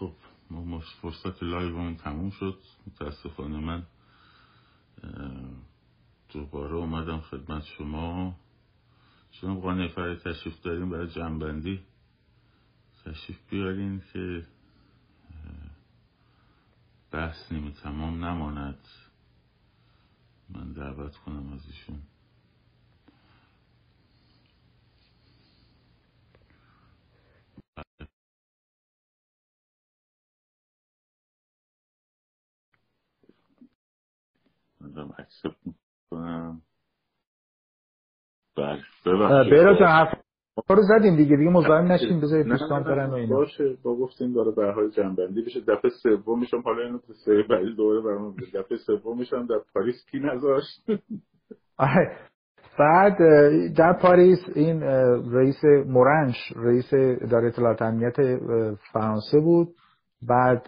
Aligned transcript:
خب 0.00 0.12
ما 0.50 0.80
فرصت 0.80 1.42
لایومون 1.42 1.96
تموم 1.96 2.30
شد. 2.30 2.58
متاسفانه 2.86 3.58
من 3.58 3.86
دوباره 6.32 6.74
اومدم 6.74 7.20
خدمت 7.20 7.64
شما. 7.64 8.36
شما 9.30 9.60
قانع 9.60 9.88
فرای 9.88 10.16
تشریف 10.16 10.60
داریم 10.62 10.90
برای 10.90 11.10
جنبندی 11.10 11.80
تشریف 13.04 13.38
بیارین 13.50 14.02
که 14.12 14.46
بحث 17.10 17.52
نیمه 17.52 17.70
تمام 17.70 18.24
نماند. 18.24 18.88
من 20.48 20.72
دعوت 20.72 21.16
کنم 21.16 21.52
از 21.52 21.66
ایشون. 21.66 22.02
من 34.80 35.10
اکسپت 35.18 35.56
می‌کنم 35.66 36.62
بله 38.56 38.80
جان 39.78 39.88
حرف 39.88 40.14
رو 40.68 40.82
زدیم 40.82 41.16
دیگه 41.16 41.36
دیگه 41.36 41.50
مزاحم 41.50 41.92
نشیم 41.92 42.20
بذارید 42.20 42.46
دوستان 42.46 42.82
برن 42.82 43.10
و 43.10 43.14
اینا. 43.14 43.36
باشه. 43.36 43.76
با 43.82 43.96
گفتیم 43.96 44.32
داره 44.32 44.50
به 44.50 44.72
حال 44.72 44.90
جنبندی 44.90 45.42
بشه. 45.42 45.60
دفعه 45.60 45.90
سوم 46.02 46.40
میشم 46.40 46.60
حالا 46.60 46.82
اینو 46.82 46.98
تو 46.98 47.12
سری 47.12 47.42
بعدی 47.42 47.74
دوباره 47.74 48.00
برام 48.00 48.36
دفعه 48.54 48.78
سوم 48.86 49.18
میشم 49.18 49.46
در 49.46 49.60
پاریس 49.74 50.04
کی 50.10 50.18
نذاشت. 50.18 50.86
بعد 52.78 53.18
در 53.76 53.92
پاریس 54.02 54.38
این 54.54 54.82
رئیس 55.32 55.64
مورنش 55.86 56.36
رئیس 56.56 56.90
اداره 56.94 57.48
اطلاعات 57.48 57.82
امنیت 57.82 58.16
فرانسه 58.92 59.40
بود. 59.40 59.68
بعد 60.28 60.64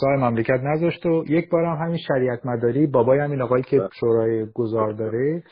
شاه 0.00 0.16
مملکت 0.18 0.60
نذاشت 0.62 1.06
و 1.06 1.24
یک 1.28 1.50
بار 1.50 1.64
هم 1.64 1.86
همین 1.86 1.98
شریعت 2.08 2.46
مداری 2.46 2.86
بابای 2.86 3.18
همین 3.18 3.42
آقایی 3.42 3.62
که 3.62 3.88
شورای 4.00 4.46
گذار 4.54 4.92
داره 4.92 5.42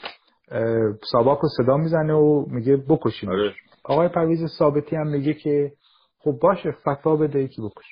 ساباک 1.12 1.38
رو 1.38 1.48
صدا 1.56 1.77
می‌زنه 1.77 2.14
و 2.14 2.44
میگه 2.48 2.77
بکشیم. 2.77 3.30
آره. 3.30 3.52
آقای 3.84 4.08
پرویز 4.08 4.47
ثابتی 4.58 4.97
هم 4.97 5.06
میگه 5.06 5.34
که 5.34 5.72
خب 6.19 6.39
باشه 6.42 6.70
فتوا 6.70 7.16
بده 7.16 7.42
یکی 7.42 7.62
بکش 7.62 7.86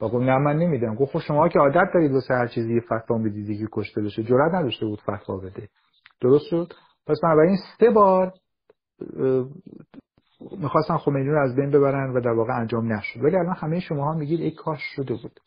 با 0.00 0.08
گفت 0.08 0.24
نه 0.24 0.38
من 0.38 0.56
نمیدم 0.56 0.94
گفت 0.94 1.12
خب 1.12 1.18
شما 1.18 1.48
که 1.48 1.58
عادت 1.58 1.90
دارید 1.94 2.12
واسه 2.12 2.34
هر 2.34 2.46
چیزی 2.46 2.74
یه 2.74 2.80
فتوا 2.80 3.18
بدید 3.18 3.58
که 3.58 3.66
کشته 3.72 4.02
بشه. 4.02 4.22
جرئت 4.22 4.54
نداشته 4.54 4.86
بود 4.86 5.00
فتوا 5.00 5.36
بده. 5.36 5.68
درست 6.20 6.44
شد؟ 6.44 6.72
پس 7.06 7.16
این 7.24 7.56
سه 7.78 7.90
بار 7.90 8.32
می‌خواستن 10.58 10.96
خمینی 10.96 11.28
رو 11.28 11.42
از 11.42 11.56
بین 11.56 11.70
ببرن 11.70 12.16
و 12.16 12.20
در 12.20 12.32
واقع 12.32 12.60
انجام 12.60 12.92
نشد. 12.92 13.24
ولی 13.24 13.36
الان 13.36 13.56
همه 13.58 13.80
شما 13.80 14.04
ها 14.04 14.14
میگید 14.14 14.40
ای 14.40 14.50
کاش 14.50 14.80
شده 14.96 15.14
بود. 15.14 15.40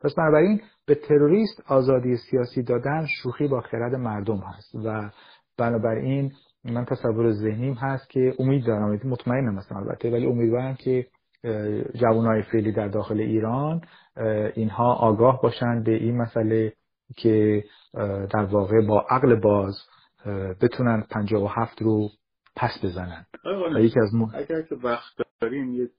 پس 0.00 0.14
بنابراین 0.14 0.60
به 0.86 0.94
تروریست 0.94 1.62
آزادی 1.66 2.16
سیاسی 2.16 2.62
دادن 2.62 3.06
شوخی 3.22 3.48
با 3.48 3.60
خرد 3.60 3.94
مردم 3.94 4.38
هست 4.38 4.74
و 4.84 5.10
بنابراین 5.58 6.32
من 6.64 6.84
تصور 6.84 7.32
ذهنیم 7.32 7.74
هست 7.74 8.10
که 8.10 8.34
امید 8.38 8.66
دارم. 8.66 9.00
مطمئنم 9.04 9.54
مثلا 9.54 9.78
البته 9.78 10.10
ولی 10.10 10.26
امیدوارم 10.26 10.74
که 10.74 11.06
جوانای 11.94 12.42
فعلی 12.42 12.72
در 12.72 12.88
داخل 12.88 13.20
ایران 13.20 13.80
اینها 14.54 14.94
آگاه 14.94 15.40
باشند 15.42 15.84
به 15.84 15.94
این 15.94 16.16
مسئله 16.16 16.72
که 17.16 17.64
در 18.32 18.44
واقع 18.44 18.86
با 18.86 19.06
عقل 19.10 19.40
باز 19.40 19.78
بتونن 20.60 21.06
57 21.10 21.82
رو 21.82 22.08
پس 22.56 22.84
بزنن. 22.84 23.26
یکی 23.80 24.00
از 24.00 24.14
اگر 24.34 24.62
که 24.62 24.74
وقت 24.74 25.12
داریم 25.40 25.90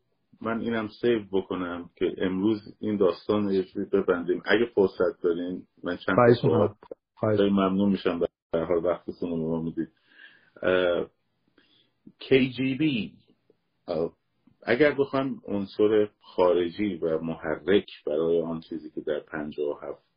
من 0.41 0.59
اینم 0.59 0.89
سیو 1.01 1.19
بکنم 1.31 1.89
که 1.95 2.15
امروز 2.17 2.75
این 2.79 2.97
داستان 2.97 3.43
رو 3.43 3.51
یه 3.51 3.65
ببندیم. 3.93 4.41
اگه 4.45 4.65
فرصت 4.75 5.21
دارین 5.23 5.63
من 5.83 5.97
چند 5.97 6.17
تا 7.21 7.43
ممنون 7.49 7.89
میشم. 7.89 8.19
در 8.53 8.63
حال 8.63 8.85
وقتتون 8.85 9.29
رو 9.29 9.37
ما 9.37 9.61
می‌دید. 9.61 9.89
KGB 12.21 13.11
اگر 14.63 14.91
بخوام 14.91 15.41
عنصر 15.47 16.09
خارجی 16.21 16.95
و 16.95 17.19
محرک 17.19 17.85
برای 18.05 18.41
آن 18.41 18.59
چیزی 18.59 18.89
که 18.89 19.01
در 19.01 19.21
هفت 19.83 20.10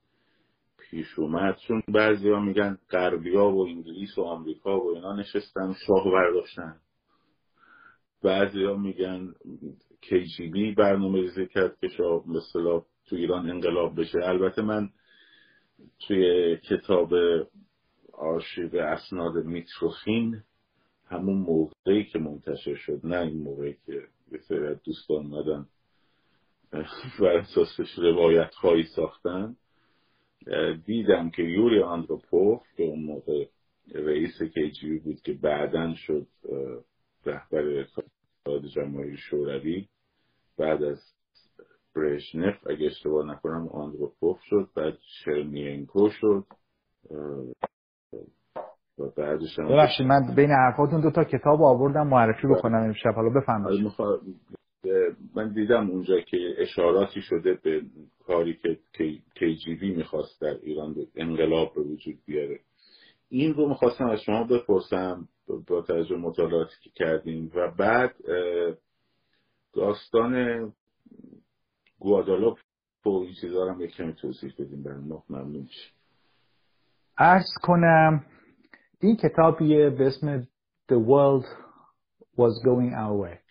پیش 0.90 1.18
اومد 1.18 1.56
چون 1.66 1.82
بعضی 1.88 2.30
ها 2.30 2.40
میگن 2.40 2.78
غربیا 2.90 3.50
و 3.50 3.66
انگلیس 3.66 4.18
و 4.18 4.22
آمریکا 4.22 4.80
و 4.80 4.94
اینا 4.94 5.16
نشستن 5.16 5.74
شاه 5.86 6.04
برداشتن. 6.12 6.76
بعضی 8.22 8.64
ها 8.64 8.76
میگن 8.76 9.34
KGB 10.02 10.76
برنامه 10.76 11.20
ریزی 11.20 11.46
کرد 11.46 11.76
که 11.80 11.88
شاه 11.88 12.28
مثلا 12.28 12.82
تو 13.06 13.16
ایران 13.16 13.50
انقلاب 13.50 14.00
بشه. 14.00 14.18
البته 14.22 14.62
من 14.62 14.88
توی 16.06 16.56
کتاب 16.56 17.12
آرشیو 18.12 18.76
اسناد 18.76 19.34
میتروخین 19.44 20.42
همون 21.06 21.38
موقعی 21.38 22.04
که 22.04 22.18
منتشر 22.18 22.74
شد 22.74 23.00
نه 23.04 23.18
این 23.18 23.42
موقعی 23.42 23.76
که 23.86 24.02
به 24.30 24.38
سری 24.38 24.74
دوستان 24.84 25.26
مدن 25.26 25.66
بر 27.20 27.36
اساسش 27.36 27.98
روایت 27.98 28.54
خواهی 28.54 28.84
ساختن. 28.84 29.56
دیدم 30.86 31.30
که 31.30 31.42
یوری 31.42 31.82
آندروپوف 31.82 32.62
که 32.76 32.82
اون 32.82 33.04
موقع 33.04 33.46
رئیس 33.94 34.42
کیجیوی 34.42 34.98
بود 34.98 35.20
که 35.20 35.32
بعدا 35.32 35.94
شد 35.94 36.26
رهبر 37.26 37.78
اتحاد 37.78 38.66
جماهیر 38.74 39.16
شوروی 39.16 39.88
بعد 40.58 40.82
از 40.82 41.02
برشنف 41.96 42.66
اگه 42.66 42.86
اشتباه 42.86 43.26
نکنم 43.26 43.68
آندروپوف 43.68 44.40
شد 44.42 44.68
بعد 44.76 44.94
چرنینکو 45.24 46.08
شد 46.10 46.44
ببخشید 49.58 50.06
من 50.06 50.34
بین 50.36 50.50
حرفاتون 50.50 51.00
دو 51.00 51.10
تا 51.10 51.24
کتاب 51.24 51.62
آوردم 51.62 52.06
معرفی 52.06 52.46
بکنم 52.46 52.78
امشب. 52.78 53.14
حالا 53.14 53.28
بفرمایید. 53.40 53.92
من 55.34 55.52
دیدم 55.52 55.90
اونجا 55.90 56.20
که 56.20 56.54
اشاراتی 56.58 57.22
شده 57.22 57.54
به 57.54 57.82
کاری 58.26 58.58
که 59.34 59.54
جیوی 59.54 59.94
می‌خواست 59.94 60.40
در 60.40 60.56
ایران 60.62 61.06
انقلاب 61.16 61.74
به 61.74 61.80
وجود 61.80 62.18
بیاره. 62.26 62.60
این 63.28 63.54
رو 63.54 63.68
می‌خواستم 63.68 64.06
از 64.06 64.20
شما 64.20 64.44
بپرسم 64.44 65.28
با 65.68 65.82
توجه 65.82 66.16
مطالعاتی 66.16 66.74
که 66.82 66.90
کردیم 66.90 67.52
و 67.54 67.70
بعد 67.78 68.14
داستان 69.72 70.72
گوادالوپ 71.98 72.58
و 73.06 73.08
این 73.08 73.34
چیزا 73.40 73.72
هم 73.72 73.86
کمی 73.86 74.14
توضیح 74.14 74.54
بدیم 74.58 74.82
برای 74.82 75.00
ما. 75.00 75.24
ممنون 75.30 75.68
ارز 77.18 77.54
کنم 77.62 78.26
این 79.00 79.16
کتابیه 79.16 79.90
به 79.90 80.06
اسم 80.06 80.42
The 80.88 80.96
World 80.96 81.46
Was 82.36 82.54
Going 82.66 82.92
Our 82.92 83.16
Way. 83.22 83.43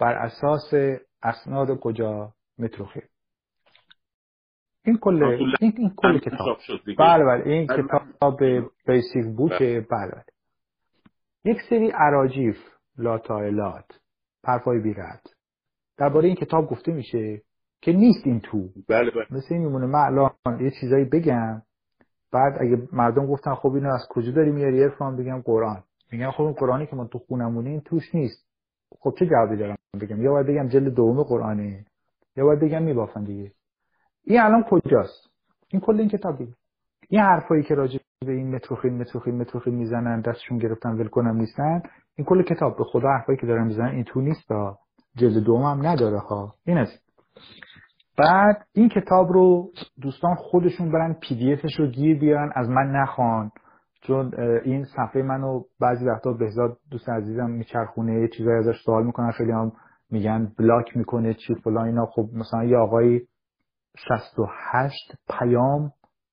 بر 0.00 0.14
اساس 0.14 0.74
اسناد 1.22 1.80
کجا 1.80 2.32
متروخی؟ 2.58 3.00
این 4.84 4.98
کل 4.98 5.22
این, 5.22 5.54
این 5.60 5.92
کل 5.96 6.18
کتاب. 6.18 6.58
بله 6.98 7.24
بله. 7.24 7.46
این 7.46 7.66
کتاب 7.66 8.40
بیسیک 8.86 9.36
بوک 9.36 9.58
بله. 9.58 9.80
بله 9.80 10.24
یک 11.44 11.58
سری 11.70 11.90
عراجیف 11.90 12.56
لاتایلات 12.98 14.00
پرفای 14.42 14.78
بیرد. 14.80 15.22
درباره 15.96 16.26
این 16.26 16.36
کتاب 16.36 16.70
گفته 16.70 16.92
میشه 16.92 17.42
که 17.80 17.92
نیست 17.92 18.26
این 18.26 18.40
تو. 18.40 18.68
بله 18.88 19.10
بله. 19.10 19.26
مثل 19.30 19.54
این 19.54 19.62
میمونه 19.62 19.86
من 19.86 20.00
الان 20.00 20.60
یه 20.60 20.70
چیزایی 20.80 21.04
بگم. 21.04 21.62
بعد 22.32 22.52
اگه 22.60 22.88
مردم 22.92 23.26
گفتن 23.26 23.54
خب 23.54 23.72
اینو 23.72 23.94
از 23.94 24.06
کجا 24.10 24.32
داری 24.32 24.50
میاری 24.50 24.82
ارفان؟ 24.82 25.16
بگم 25.16 25.40
قرآن. 25.40 25.82
میگن 26.12 26.30
خب 26.30 26.42
اون 26.42 26.52
قرآنی 26.52 26.86
که 26.86 26.96
ما 26.96 27.06
تو 27.06 27.18
خونمونه 27.18 27.70
این 27.70 27.80
توش 27.80 28.14
نیست. 28.14 28.49
خب 28.98 29.14
چه 29.18 29.26
جوابی 29.26 29.56
دارم 29.56 29.76
بگم؟ 30.00 30.22
یا 30.22 30.30
باید 30.30 30.46
بگم 30.46 30.68
جلد 30.68 30.94
دوم 30.94 31.22
قرآنه. 31.22 31.84
یا 32.36 32.44
باید 32.44 32.60
بگم 32.60 32.82
میبافن 32.82 33.24
دیگه. 33.24 33.52
این 34.24 34.40
الان 34.40 34.64
کجاست؟ 34.70 35.30
این 35.68 35.80
کل 35.80 36.00
این 36.00 36.08
کتاب 36.08 36.38
این 37.08 37.20
حرفایی 37.20 37.62
که 37.62 37.74
راجع 37.74 37.98
به 38.26 38.32
این 38.32 38.54
متروخین 38.54 38.98
متروخین 38.98 39.40
متروخین 39.40 39.74
می‌زنن 39.74 40.20
دستشون 40.20 40.58
گرفتن 40.58 40.90
ول 40.90 41.08
کنم 41.08 41.36
نیستن 41.36 41.82
این 42.16 42.24
کل 42.24 42.42
کتاب 42.42 42.76
به 42.76 42.84
خدا 42.84 43.08
حرفایی 43.08 43.38
که 43.38 43.46
دارن 43.46 43.66
می‌زنن 43.66 43.88
این 43.88 44.04
تو 44.04 44.20
نیست 44.20 44.48
جلد 45.16 45.44
دوم 45.44 45.62
هم 45.62 45.86
نداره 45.86 46.18
ها. 46.18 46.54
این 46.64 46.78
است. 46.78 47.02
بعد 48.18 48.66
این 48.72 48.88
کتاب 48.88 49.32
رو 49.32 49.70
دوستان 50.00 50.34
خودشون 50.34 50.92
برن 50.92 51.12
پی 51.12 51.34
دی 51.34 51.54
رو 51.78 51.86
گیر 51.86 52.18
بیارن 52.18 52.52
از 52.54 52.68
من 52.68 52.90
نخوان. 52.90 53.50
چون 54.02 54.34
این 54.64 54.84
صفحه 54.84 55.22
منو 55.22 55.62
بعضی 55.80 56.04
وقتا 56.04 56.32
بهزاد 56.32 56.78
دوست 56.90 57.08
عزیزم 57.08 57.50
میچرخونه 57.50 58.20
یه 58.20 58.28
چیزایی 58.28 58.58
ازش 58.58 58.82
سوال 58.84 59.06
می‌کنن 59.06 59.30
خیلی 59.30 59.52
هم 59.52 59.72
میگن 60.10 60.52
بلاک 60.58 60.96
می‌کنه 60.96 61.34
چی 61.34 61.54
فلان 61.54 61.86
اینا. 61.86 62.06
خب 62.06 62.28
مثلا 62.34 62.64
یه 62.64 62.76
آقای 62.76 63.20
68 64.08 65.14
پیام 65.38 65.92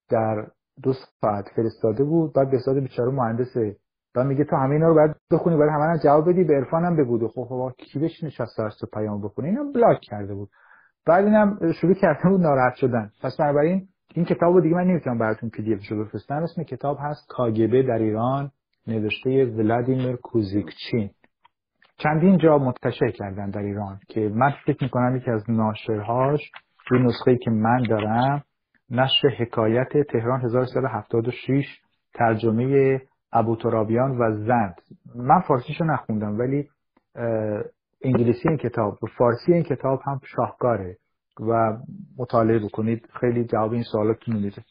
در 0.10 0.48
دو 0.84 0.94
ساعت 0.94 1.46
فرستاده 1.56 2.04
بود 2.04 2.34
بعد 2.34 2.52
بهزاد 2.52 2.80
بیچاره 2.80 3.12
مهندسه. 3.12 3.76
بعد 4.16 4.26
میگه 4.26 4.44
تو 4.44 4.56
همه 4.56 4.72
اینا 4.74 4.88
رو 4.88 4.94
باید 4.96 5.16
بخونی 5.32 5.58
باید 5.58 5.72
همه 5.72 6.00
جواب 6.04 6.30
بدی 6.30 6.44
به 6.44 6.56
عرفان 6.56 6.86
هم 6.86 6.96
بگو. 6.96 7.28
خب 7.28 7.44
خب 7.44 7.72
کی 7.78 8.00
بشینه 8.00 8.32
68 8.32 8.86
پیام 8.94 9.22
بخونه؟ 9.22 9.48
اینا 9.48 9.64
بلاک 9.76 10.00
کرده 10.02 10.34
بود. 10.34 10.50
بعد 11.06 11.26
اینم 11.26 11.72
شروع 11.82 11.94
کرده 11.94 12.30
بود 12.30 12.42
ناراحت 12.42 12.76
شدن. 12.76 13.12
پس 13.24 13.38
بنابراین 13.40 13.88
این 14.16 14.26
کتاب 14.26 14.62
دیگه 14.62 14.76
من 14.76 14.84
نمی‌تونم 14.84 15.18
براتون 15.18 15.50
پی 15.50 15.64
دی 15.64 15.74
اف 15.74 15.82
شو 15.82 16.04
بفرستم. 16.04 16.36
اسم 16.36 16.64
کتاب 16.64 16.98
هست 17.02 17.28
کاگبه 17.30 17.84
در 17.84 17.98
ایران 17.98 18.52
نوشته 18.88 19.46
ولادیمیر 19.46 20.16
کوزیکچین. 20.16 21.10
چندین 21.98 22.38
جا 22.38 22.58
منتشر 22.58 23.12
کردن 23.12 23.50
در 23.50 23.62
ایران 23.62 24.00
که 24.08 24.20
من 24.34 24.54
فکر 24.66 24.84
می‌کنم 24.84 25.16
یکی 25.16 25.32
از 25.32 25.50
ناشرهاش 25.50 26.52
روی 26.90 27.04
نسخه 27.04 27.38
که 27.38 27.52
من 27.52 27.84
دارم 27.90 28.44
نشر 28.90 29.28
حکایت 29.40 29.90
تهران 30.12 30.42
1376 30.42 31.66
ترجمه 32.14 33.02
ابو 33.34 33.56
ترابیان 33.56 34.18
و 34.18 34.32
زند. 34.32 34.82
من 35.16 35.42
فارسیشو 35.48 35.84
نخوندم 35.84 36.40
ولی 36.40 36.70
انگلیسی 38.04 38.50
این 38.50 38.58
کتاب 38.58 39.04
و 39.04 39.08
فارسی 39.18 39.54
این 39.54 39.64
کتاب 39.64 40.00
هم 40.06 40.20
شاهکاره. 40.36 40.98
و 41.40 41.78
مطالعه 42.18 42.60
بکنید. 42.60 43.08
خیلی 43.20 43.46
جواب 43.46 43.74
این 43.74 43.84
سوالاتتون 43.84 44.36
میده 44.36 44.64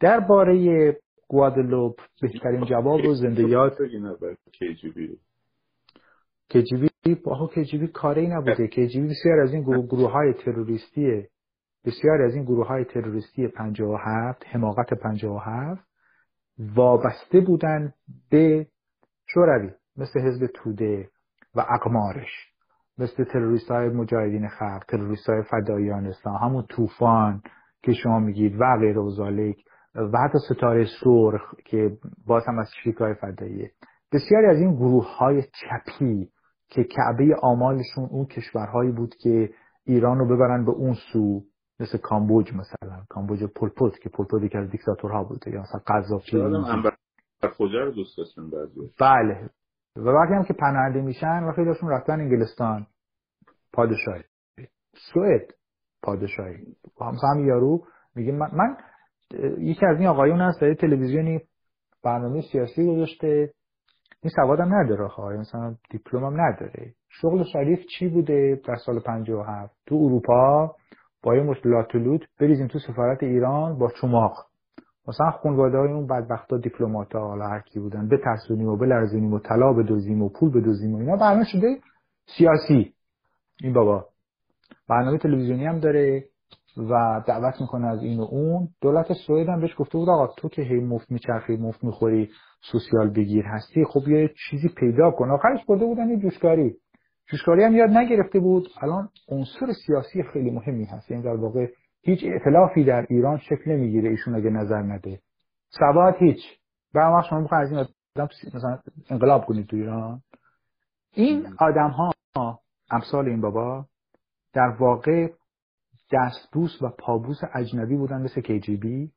درباره 0.00 0.96
گوادلوپ 1.28 2.00
بهترین 2.22 2.64
جواب 2.64 3.06
و 3.06 3.14
زندگیات. 3.14 3.76
کجیبی 6.54 6.90
آقا 7.26 7.46
کجیبی 7.46 7.86
کاری 7.86 8.26
نبوده. 8.26 8.68
کجیبی 8.68 9.08
بسیار 9.08 9.40
از 9.40 9.52
این 9.52 9.62
گروه, 9.62 9.86
گروه 9.86 10.10
های 10.10 10.32
تروریستی 10.32 11.26
بسیار 11.84 12.22
از 12.22 12.34
این 12.34 12.44
گروه 12.44 12.66
های 12.66 12.84
تروریستی 12.84 13.48
57 13.48 14.46
حماقت 14.46 14.94
57 14.94 15.84
وابسته 16.58 17.40
بودن 17.40 17.94
به 18.30 18.66
شوروی 19.26 19.70
مثل 19.96 20.20
حزب 20.20 20.46
توده 20.46 21.10
و 21.54 21.60
اقمارش. 21.60 22.53
مثل 22.98 23.24
تروریست 23.24 23.70
های 23.70 23.88
مجاهدین 23.88 24.48
خلق 24.48 24.84
تروریست 24.88 25.28
های 25.28 25.42
فدایان 25.42 26.06
اسلام 26.06 26.36
همون 26.36 26.64
طوفان 26.68 27.42
که 27.82 27.92
شما 27.92 28.18
میگید 28.18 28.60
و 28.60 28.76
غیر 28.80 28.98
و 28.98 29.10
و 29.94 30.18
حتی 30.18 30.38
ستاره 30.38 30.86
سرخ 31.04 31.54
که 31.64 31.98
باز 32.26 32.42
هم 32.48 32.58
از 32.58 32.70
شریکای 32.82 33.14
فداییه 33.14 33.70
بسیاری 34.12 34.46
از 34.46 34.56
این 34.56 34.74
گروه 34.74 35.16
های 35.16 35.42
چپی 35.42 36.28
که 36.68 36.84
کعبه 36.84 37.36
آمالشون 37.42 38.04
اون 38.10 38.26
کشورهایی 38.26 38.92
بود 38.92 39.14
که 39.22 39.50
ایران 39.84 40.18
رو 40.18 40.36
ببرن 40.36 40.64
به 40.64 40.72
اون 40.72 40.94
سو 41.12 41.42
مثل 41.80 41.98
کامبوج 41.98 42.52
مثلا 42.52 43.04
کامبوج 43.08 43.44
پولپوت 43.56 43.98
که 43.98 44.08
پولپوت 44.08 44.42
یکی 44.42 44.58
از 44.58 44.70
دیکتاتورها 44.70 45.24
بوده 45.24 45.50
یا 45.50 45.60
مثلا 45.60 45.80
قذافی. 45.86 46.36
رو 47.84 47.90
دوست 47.90 48.18
داشتن 48.18 48.50
بله. 49.00 49.50
و 49.96 50.08
وقتی 50.08 50.34
هم 50.34 50.44
که 50.44 50.52
پناهنده 50.52 51.00
میشن 51.00 51.44
و 51.44 51.52
خیلیشون 51.52 51.90
رفتن 51.90 52.20
انگلستان. 52.20 52.86
پادشاهی. 53.72 54.22
سوئد 55.12 55.54
پادشاهی. 56.02 56.76
مثلا 57.00 57.28
هم 57.36 57.44
یارو 57.44 57.86
میگه 58.14 58.32
من, 58.32 58.50
من 58.52 58.76
یکی 59.58 59.86
از 59.86 59.98
این 59.98 60.08
آقایون 60.08 60.40
هست 60.40 60.60
در 60.60 60.74
تلویزیونی 60.74 61.40
برنامه 62.04 62.42
سیاسی 62.52 62.86
گذاشته 62.86 63.54
این 64.22 64.32
سوادم 64.36 64.74
نداره 64.74 65.08
خواهی 65.08 65.38
مثلا 65.38 65.74
دیپلمم 65.90 66.40
نداره. 66.40 66.94
شغل 67.08 67.44
شریف 67.52 67.78
چی 67.98 68.08
بوده 68.08 68.60
در 68.68 68.76
سال 68.86 69.00
57 69.00 69.76
تو 69.86 69.94
اروپا 69.94 70.74
با 71.22 71.36
یه 71.36 71.42
مشکلات 71.42 71.86
بریزیم 72.40 72.66
تو 72.66 72.78
سفارت 72.78 73.22
ایران 73.22 73.78
با 73.78 73.90
چماق. 74.00 74.46
مثلا 75.08 75.30
خانواده 75.30 75.78
های 75.78 75.92
اون 75.92 76.06
بدبخت 76.06 76.52
ها 76.52 76.58
دیپلمات 76.58 77.12
ها 77.12 77.28
حالا 77.28 77.46
هر 77.48 77.60
کی 77.60 77.80
بودن 77.80 78.08
بترسونیم 78.08 78.68
و 78.68 78.76
بلرزونیم 78.76 79.32
و 79.32 79.38
طلا 79.38 79.72
بدوزیم 79.72 80.22
و 80.22 80.28
پول 80.28 80.50
بدوزیم 80.50 80.94
و 80.94 80.98
اینا 80.98 81.16
برنامه 81.16 81.44
شده 81.44 81.78
سیاسی. 82.38 82.92
این 83.60 83.72
بابا. 83.72 84.06
برنامه 84.88 85.18
تلویزیونی 85.18 85.66
هم 85.66 85.78
داره 85.78 86.24
و 86.76 87.22
دعوت 87.26 87.60
می‌کنه 87.60 87.86
از 87.86 88.02
این 88.02 88.20
و 88.20 88.22
اون. 88.22 88.68
دولت 88.80 89.12
سوئد 89.26 89.48
هم 89.48 89.60
بهش 89.60 89.74
گفته 89.78 89.98
بود 89.98 90.08
آقا 90.08 90.26
تو 90.26 90.48
که 90.48 90.62
هی 90.62 90.80
مفت 90.80 91.12
میچرخی 91.12 91.56
مفت 91.56 91.84
می‌خوری 91.84 92.30
سوسیال 92.72 93.10
بگیر 93.10 93.44
هستی 93.44 93.84
خب 93.84 94.08
یه 94.08 94.30
چیزی 94.50 94.68
پیدا 94.68 95.10
کن. 95.10 95.30
آخرش 95.30 95.64
برده 95.68 95.84
بودن 95.84 96.08
یه 96.08 96.16
جوشکاری. 96.16 96.76
جوشکاری 97.30 97.64
هم 97.64 97.74
یاد 97.74 97.90
نگرفته 97.90 98.40
بود. 98.40 98.68
الان 98.82 99.08
عنصر 99.28 99.66
سیاسی 99.86 100.22
خیلی 100.32 100.50
مهمی 100.50 100.84
هست. 100.84 101.10
یعنی 101.10 101.22
در 101.22 101.36
واقع 101.36 101.66
هیچ 102.04 102.20
اعتلافی 102.24 102.84
در 102.84 103.06
ایران 103.10 103.38
شکل 103.38 103.70
نمی‌گیره 103.72 104.10
ایشون 104.10 104.34
اگه 104.34 104.50
نظر 104.50 104.82
نده. 104.82 105.20
سواد 105.68 106.14
هیچ. 106.18 106.38
و 106.94 107.22
شما 107.30 107.40
می‌خواد 107.40 107.62
از 107.62 107.70
این 107.72 107.86
آدم 108.16 108.28
مثلا 108.54 108.78
انقلاب 109.10 109.46
کنید 109.46 109.66
تو 109.66 109.76
ایران. 109.76 110.22
این 111.12 111.46
آدم 111.58 111.90
ها 111.90 112.60
امثال 112.90 113.28
این 113.28 113.40
بابا 113.40 113.86
در 114.52 114.76
واقع 114.80 115.28
دستبوس 116.12 116.82
و 116.82 116.88
پابوس 116.88 117.40
اجنبی 117.54 117.96
بودن 117.96 118.22
مثل 118.22 118.40
KGB 118.40 119.10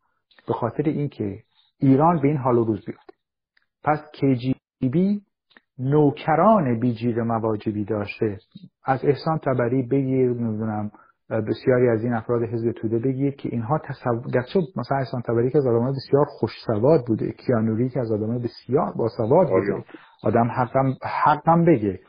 به 0.48 0.54
خاطر 0.54 0.84
اینکه 0.84 1.44
ایران 1.80 2.22
به 2.22 2.28
این 2.28 2.38
حال 2.38 2.58
و 2.58 2.64
روز 2.64 2.86
بیاد. 2.86 3.00
پس 3.84 4.00
KGB 4.00 5.22
نوکران 5.80 6.80
بیجیر 6.80 7.24
مواجبی 7.24 7.86
داشته. 7.86 8.38
از 8.84 9.06
احسان 9.06 9.38
تبری 9.38 9.84
بگیر 9.84 10.30
نمی‌دونم 10.30 10.92
بسیاری 11.30 11.90
از 11.90 12.04
این 12.04 12.14
افراد 12.14 12.44
حزب 12.44 12.72
توده 12.72 13.00
بگیر 13.00 13.36
که 13.36 13.50
اینها 13.52 13.80
تصور 13.80 14.32
گرچه 14.34 14.60
مثلا 14.76 14.98
احسان 14.98 15.22
تبری 15.22 15.52
که 15.52 15.58
از 15.58 15.68
آدمای 15.68 15.92
بسیار 15.92 16.26
خوش 16.26 16.52
سواد 16.66 17.06
بوده 17.08 17.32
کیانوری 17.32 17.90
که 17.90 18.00
از 18.00 18.12
آدمای 18.12 18.40
بسیار 18.40 18.94
با 18.96 19.08
سواد 19.18 19.48
بوده 19.50 19.84
آدم 20.24 20.48
حقم 20.52 20.94
حقم 21.24 21.66
بگه. 21.66 22.00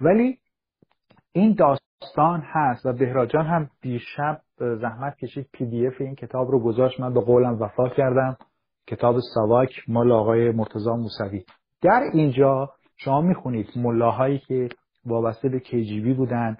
ولی 0.00 0.38
این 1.32 1.54
داستان 1.54 2.42
هست 2.44 2.86
و 2.86 2.92
بهراجان 2.92 3.46
هم 3.46 3.70
دیشب 3.82 4.40
زحمت 4.58 5.16
کشید 5.16 5.48
پی 5.52 5.66
دی 5.66 5.86
اف 5.86 6.00
این 6.00 6.14
کتاب 6.14 6.50
رو 6.50 6.60
گذاشت. 6.60 7.00
من 7.00 7.14
به 7.14 7.20
قولم 7.20 7.62
وفا 7.62 7.88
کردم. 7.88 8.36
کتاب 8.86 9.16
ساواک 9.34 9.70
مال 9.88 10.12
آقای 10.12 10.50
مرتضی 10.50 10.90
موسوی. 10.90 11.44
در 11.82 12.02
اینجا 12.12 12.70
شما 12.96 13.20
می‌خونید 13.20 13.66
ملاهایی 13.76 14.38
که 14.38 14.68
وابسته 15.06 15.48
به 15.48 15.60
کیجیبی 15.60 16.14
بودن. 16.14 16.56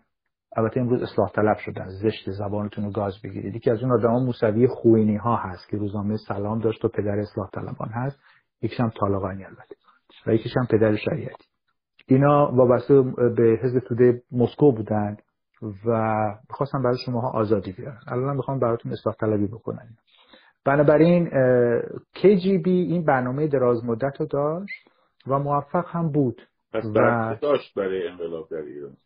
البته 0.57 0.81
امروز 0.81 1.03
اصلاح 1.03 1.31
طلب 1.33 1.57
شدن 1.57 1.89
زشت 1.89 2.31
زبانتون 2.31 2.85
رو 2.85 2.91
گاز 2.91 3.23
بگیرید. 3.25 3.57
یکی 3.57 3.71
از 3.71 3.83
اون 3.83 3.93
آدم 3.93 4.11
موسوی 4.11 4.67
خوینی 4.67 5.17
ها 5.17 5.37
هست 5.37 5.69
که 5.69 5.77
روزنامه 5.77 6.17
سلام 6.17 6.59
داشت 6.59 6.85
و 6.85 6.89
پدر 6.89 7.19
اصلاح 7.19 7.51
طلبان 7.51 7.89
هست. 7.89 8.21
یکیش 8.63 8.81
هم 8.81 8.91
طالقانی 9.01 9.45
البته. 9.45 9.77
و 10.27 10.35
یکیش 10.35 10.57
هم 10.57 10.67
پدر 10.71 10.97
شریعتی. 10.97 11.45
اینا 12.07 12.53
وابسته 12.53 13.03
به 13.37 13.59
حزب 13.63 13.79
توده 13.79 14.23
مسکو 14.33 14.73
بودن 14.73 15.17
و 15.87 16.15
می‌خواستم 16.51 16.83
برای 16.83 16.99
شماها 17.07 17.31
آزادی 17.31 17.73
بیارن. 17.73 18.01
الان 18.07 18.37
می‌خوام 18.37 18.59
براتون 18.59 18.93
اصلاح 18.93 19.15
طلبی 19.15 19.47
بکنن. 19.47 19.89
بنابراین 20.65 21.29
KGB 22.17 22.67
این 22.67 23.05
برنامه 23.05 23.47
دراز 23.47 23.85
مدت 23.85 24.21
رو 24.21 24.27
داشت 24.27 24.89
و 25.27 25.39
موفق 25.39 25.85
هم 25.89 26.13
بود. 26.13 26.43
و 26.95 27.37
داشت 27.41 27.75
برای 27.75 28.09
انقلاب 28.09 28.49
در 28.51 28.57
ایران. 28.57 28.97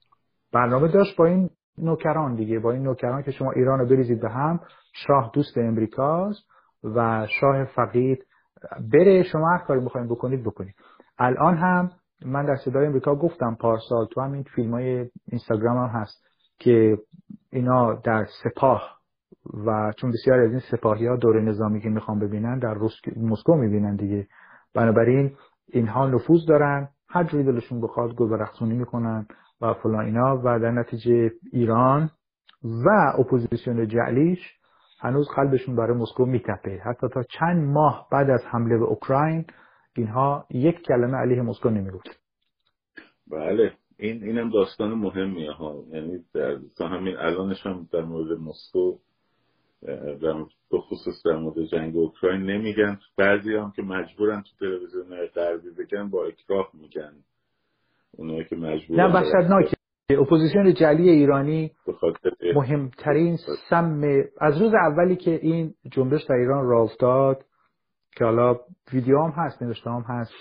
برنامه 0.52 0.88
داشت 0.88 1.16
با 1.16 1.26
این 1.26 1.50
نوکران 1.78 2.34
دیگه 2.34 2.58
با 2.58 2.72
این 2.72 2.82
نوکران 2.82 3.22
که 3.22 3.30
شما 3.30 3.50
ایران 3.52 3.78
رو 3.78 3.86
بریزید 3.86 4.20
به 4.20 4.30
هم 4.30 4.60
شاه 4.92 5.30
دوست 5.34 5.58
امریکاست 5.58 6.42
و 6.84 7.26
شاه 7.40 7.64
فقید 7.64 8.26
بره 8.92 9.22
شما 9.22 9.50
هر 9.50 9.58
کاری 9.58 9.80
بخواید 9.80 10.08
بکنید 10.08 10.42
بکنید. 10.42 10.74
الان 11.18 11.56
هم 11.56 11.90
من 12.24 12.46
در 12.46 12.56
صدای 12.56 12.86
امریکا 12.86 13.14
گفتم 13.14 13.56
پارسال 13.60 14.06
تو 14.06 14.20
همین 14.20 14.42
فیلم 14.42 14.70
های 14.70 15.10
اینستاگرام 15.28 15.78
هم 15.78 16.00
هست 16.00 16.24
که 16.58 16.98
اینا 17.50 17.94
در 17.94 18.26
سپاه 18.42 18.98
و 19.66 19.92
چون 19.96 20.10
بسیار 20.10 20.40
از 20.40 20.50
این 20.50 20.60
سپاهی 20.70 21.06
ها 21.06 21.16
دوره 21.16 21.40
نظامی 21.40 21.80
که 21.80 21.88
می‌خوان 21.88 22.18
ببینن 22.18 22.58
در 22.58 22.74
مسکو 23.16 23.54
می‌بینن 23.54 23.96
دیگه. 23.96 24.26
بنابراین 24.74 25.36
اینها 25.72 26.06
نفوذ 26.06 26.46
دارن 26.48 26.88
هر 27.08 27.24
جوری 27.24 27.44
دلشون 27.44 27.80
بخواد 27.80 28.14
گربه 28.14 28.28
رقصونی 28.30 28.74
می‌کنن. 28.74 29.26
و 29.62 29.74
فلان 29.74 30.04
اینا 30.04 30.40
و 30.44 30.58
در 30.58 30.70
نتیجه 30.70 31.30
ایران 31.52 32.10
و 32.64 32.88
اپوزیسیون 33.18 33.88
جعلیش 33.88 34.38
هنوز 35.00 35.28
قلبشون 35.36 35.76
برای 35.76 35.96
مسکو 35.96 36.26
میتپه. 36.26 36.80
حتی 36.84 37.08
تا 37.08 37.22
چند 37.22 37.72
ماه 37.72 38.08
بعد 38.12 38.30
از 38.30 38.40
حمله 38.50 38.78
به 38.78 38.84
اوکراین 38.84 39.46
اینها 39.96 40.46
یک 40.50 40.82
کلمه 40.82 41.16
علیه 41.16 41.42
مسکو 41.42 41.70
نمی‌گفت. 41.70 42.20
بله. 43.30 43.72
این 43.98 44.24
اینم 44.24 44.50
داستان 44.50 44.94
مهمیه 44.94 45.52
ها. 45.52 45.84
یعنی 45.90 46.24
در 46.34 46.58
تا 46.78 46.88
همین 46.88 47.16
الانش 47.16 47.66
هم 47.66 47.88
در 47.92 48.02
مورد 48.02 48.38
مسکو 48.40 48.98
در 50.22 50.44
به 50.70 50.78
خصوص 50.78 51.26
در 51.26 51.36
مورد 51.36 51.64
جنگ 51.64 51.96
اوکراین 51.96 52.42
نمیگن. 52.42 52.98
بعضی 53.18 53.54
هم 53.54 53.72
که 53.76 53.82
مجبورن 53.82 54.42
تو 54.42 54.50
تلویزیون 54.60 55.26
غربی 55.26 55.70
بگن 55.70 56.10
با 56.10 56.24
اکراه 56.24 56.70
میگن. 56.74 57.12
اونایی 58.18 58.44
که 58.44 58.56
مجبورن 58.56 59.00
نه 59.00 59.14
وحشتناکه. 59.14 59.76
اپوزیسیون 60.10 60.74
جلی 60.74 61.10
ایرانی 61.10 61.72
مهمترین 62.54 63.36
سم 63.70 64.02
از 64.40 64.60
روز 64.60 64.74
اولی 64.74 65.16
که 65.16 65.30
این 65.42 65.74
جنبش 65.90 66.22
در 66.24 66.34
ایران 66.34 66.66
راه 66.66 66.82
افتاد 66.82 67.44
که 68.16 68.24
حالا 68.24 68.56
ویدیو 68.92 69.22
هم 69.22 69.30
هست 69.30 69.62
نوشته 69.62 69.90
هم 69.90 70.04
هست 70.08 70.32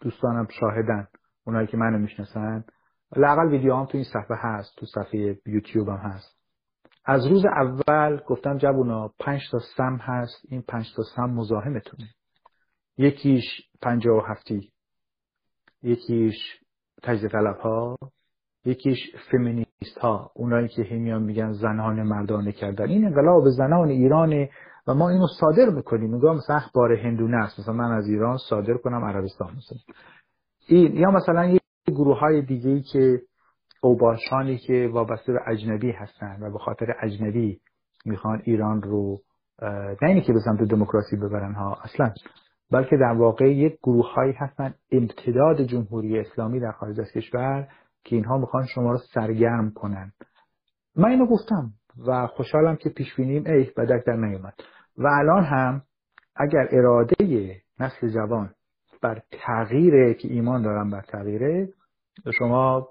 دوستانم 0.00 0.46
شاهدن 0.60 1.08
اونایی 1.46 1.66
که 1.66 1.76
منو 1.76 1.98
می‌شناسن. 1.98 2.64
لاقل 3.16 3.48
ویدیو 3.48 3.76
هم 3.76 3.86
تو 3.86 3.98
این 3.98 4.04
صفحه 4.04 4.36
هست 4.40 4.76
تو 4.76 4.86
صفحه 4.86 5.38
یوتیوب 5.46 5.88
هم 5.88 5.96
هست. 5.96 6.36
از 7.04 7.26
روز 7.26 7.44
اول 7.46 8.20
گفتم 8.26 8.58
جوونا 8.58 9.10
پنج 9.18 9.40
تا 9.52 9.58
سم 9.76 9.96
هست 9.96 10.46
این 10.48 10.62
پنج 10.62 10.86
تا 10.96 11.02
سم 11.16 11.30
مزاحمتونه. 11.30 12.08
یکیش 12.96 13.44
پنجاه 13.82 14.16
و 14.16 14.26
هفتی. 14.26 14.72
یکیش 15.82 16.59
تجزیه 17.02 17.28
طلب 17.28 17.56
ها 17.56 17.96
یکیش 18.64 18.98
فمینیست 19.30 19.98
ها 20.00 20.30
اونایی 20.34 20.68
که 20.68 20.82
همیان 20.82 21.22
میگن 21.22 21.52
زنان 21.52 22.02
مردانه 22.02 22.52
کردن. 22.52 22.88
این 22.88 23.04
انقلاب 23.04 23.48
زنان 23.48 23.88
ایرانه 23.88 24.50
و 24.86 24.94
ما 24.94 25.10
اینو 25.10 25.26
صادر 25.40 25.70
می‌کنیم. 25.70 26.10
میگم 26.10 26.36
مثلا 26.36 26.56
اخبار 26.56 26.92
هندونه 26.92 27.36
است 27.36 27.60
مثلا 27.60 27.74
من 27.74 27.92
از 27.92 28.06
ایران 28.06 28.36
صادر 28.48 28.74
کنم 28.74 29.04
عربستان 29.04 29.48
مثلا. 29.48 29.78
این 30.68 30.96
یا 30.96 31.10
مثلا 31.10 31.44
یه 31.46 31.60
گروه 31.88 32.18
های 32.18 32.42
دیگه 32.42 32.70
ای 32.70 32.82
که 32.82 33.20
اوباشانی 33.82 34.58
که 34.58 34.90
وابسته 34.92 35.32
به 35.32 35.38
اجنبی 35.46 35.90
هستن 35.90 36.38
و 36.40 36.52
به 36.52 36.58
خاطر 36.58 36.94
اجنبی 37.02 37.60
می‌خوان 38.04 38.42
ایران 38.44 38.82
رو 38.82 39.20
نه 40.02 40.08
اینی 40.08 40.20
که 40.20 40.32
به 40.32 40.40
سمت 40.44 40.62
دموکراسی 40.62 41.16
ببرن 41.16 41.54
ها 41.54 41.78
اصلا 41.84 42.12
بلکه 42.70 42.96
در 42.96 43.12
واقع 43.12 43.52
یک 43.52 43.78
گروه 43.82 44.12
هایی 44.12 44.32
هستن 44.32 44.74
امتداد 44.92 45.62
جمهوری 45.62 46.18
اسلامی 46.18 46.60
در 46.60 46.72
خارج 46.72 47.00
از 47.00 47.12
کشور 47.12 47.68
که 48.04 48.16
اینها 48.16 48.38
می‌خوان 48.38 48.66
شما 48.66 48.92
رو 48.92 48.98
سرگرم 49.14 49.70
کنن. 49.70 50.12
من 50.96 51.08
اینو 51.08 51.26
گفتم 51.26 51.72
و 52.06 52.26
خوشحالم 52.26 52.76
که 52.76 52.88
پیش 52.88 53.14
بینیم 53.14 53.46
ای 53.46 53.64
بدک 53.76 54.06
در 54.06 54.16
نیومد. 54.16 54.54
و 54.98 55.06
الان 55.06 55.44
هم 55.44 55.82
اگر 56.36 56.68
اراده 56.70 57.60
نسل 57.80 58.08
جوان 58.08 58.54
بر 59.02 59.22
تغییره 59.32 60.14
که 60.14 60.28
ایمان 60.28 60.62
دارم 60.62 60.90
بر 60.90 61.02
تغییره 61.02 61.68
شما 62.38 62.88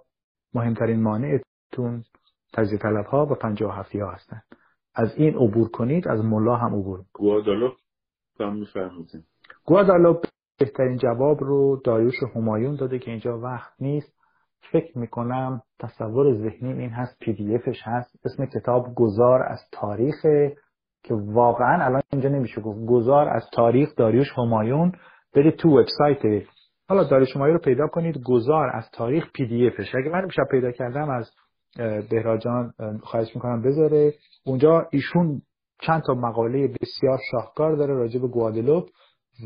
مهمترین 0.54 1.02
مانعتون 1.02 2.04
تجزیه 2.54 2.78
طلب 2.78 3.06
ها 3.06 3.26
و 3.26 3.36
پنجاه 3.36 3.78
هفتی 3.78 4.00
ها 4.00 4.12
هستن. 4.12 4.42
از 4.96 5.14
این 5.18 5.36
عبور 5.36 5.70
کنید 5.70 6.08
از 6.08 6.26
ملا 6.26 6.56
هم 6.56 6.76
عبور 6.76 7.06
گوادالوپ 7.14 7.74
هم 8.40 8.56
میفرمودین 8.56 9.24
گوادالوپ 9.70 10.26
بهترین 10.60 10.98
جواب 10.98 11.44
رو 11.44 11.82
دایوش 11.86 12.16
همایون 12.36 12.76
داده 12.76 13.00
که 13.00 13.12
اینجا 13.12 13.40
وقت 13.40 13.74
نیست. 13.80 14.14
فکر 14.72 14.98
می‌کنم 14.98 15.62
تصور 15.80 16.34
ذهنی 16.34 16.82
این 16.82 16.90
هست 16.90 17.20
پی 17.20 17.34
دی 17.34 17.56
افش 17.56 17.82
هست. 17.84 18.26
اسم 18.26 18.46
کتاب 18.46 18.96
گذار 18.96 19.44
از 19.44 19.60
تاریخ 19.72 20.16
که 21.04 21.14
واقعا 21.14 21.86
الان 21.86 22.02
اینجا 22.14 22.30
نمیشه 22.30 22.62
گفت. 22.62 22.86
گذار 22.86 23.30
از 23.30 23.44
تاریخ 23.54 23.90
داریوش 23.98 24.28
همایون. 24.38 24.92
برید 25.36 25.56
تو 25.56 25.70
وبسایت. 25.70 26.44
حالا 26.90 27.04
داریوش 27.04 27.36
همایون 27.36 27.58
رو 27.58 27.62
پیدا 27.64 27.88
کنید. 27.88 28.24
گذار 28.26 28.70
از 28.70 28.90
تاریخ 28.94 29.32
پی 29.34 29.48
دی 29.48 29.68
افش. 29.68 29.96
اگه 29.96 30.10
من 30.10 30.26
میشه 30.26 30.42
پیدا 30.52 30.72
کردم 30.72 31.10
از 31.10 31.32
بهراجان 32.12 32.74
خواهش 33.04 33.36
می‌کنم 33.36 33.62
بذاره. 33.62 34.14
اونجا 34.46 34.88
ایشون 34.92 35.42
چند 35.82 36.02
تا 36.08 36.14
مقاله 36.14 36.68
بسیار 36.68 37.18
شاهکار 37.32 37.76
داره 37.76 37.94
راجع 37.94 38.22
به 38.22 38.28
گوادلوپ 38.28 38.90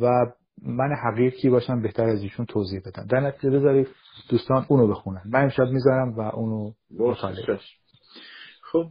و 0.02 0.26
من 0.66 0.96
حقیر 1.04 1.30
کی 1.30 1.50
باشم 1.50 1.82
بهتر 1.82 2.04
از 2.04 2.22
ایشون 2.22 2.46
توضیح 2.46 2.82
بدم. 2.86 3.06
در 3.10 3.20
نتیجه 3.20 3.50
بذارید 3.50 3.88
دوستان 4.30 4.66
اونو 4.68 4.88
بخونن. 4.88 5.22
من 5.26 5.44
امشب 5.44 5.64
می‌ذارم 5.64 6.14
و 6.18 6.22
اونو 6.22 6.72
مطالعه 7.00 7.60
خب 8.72 8.88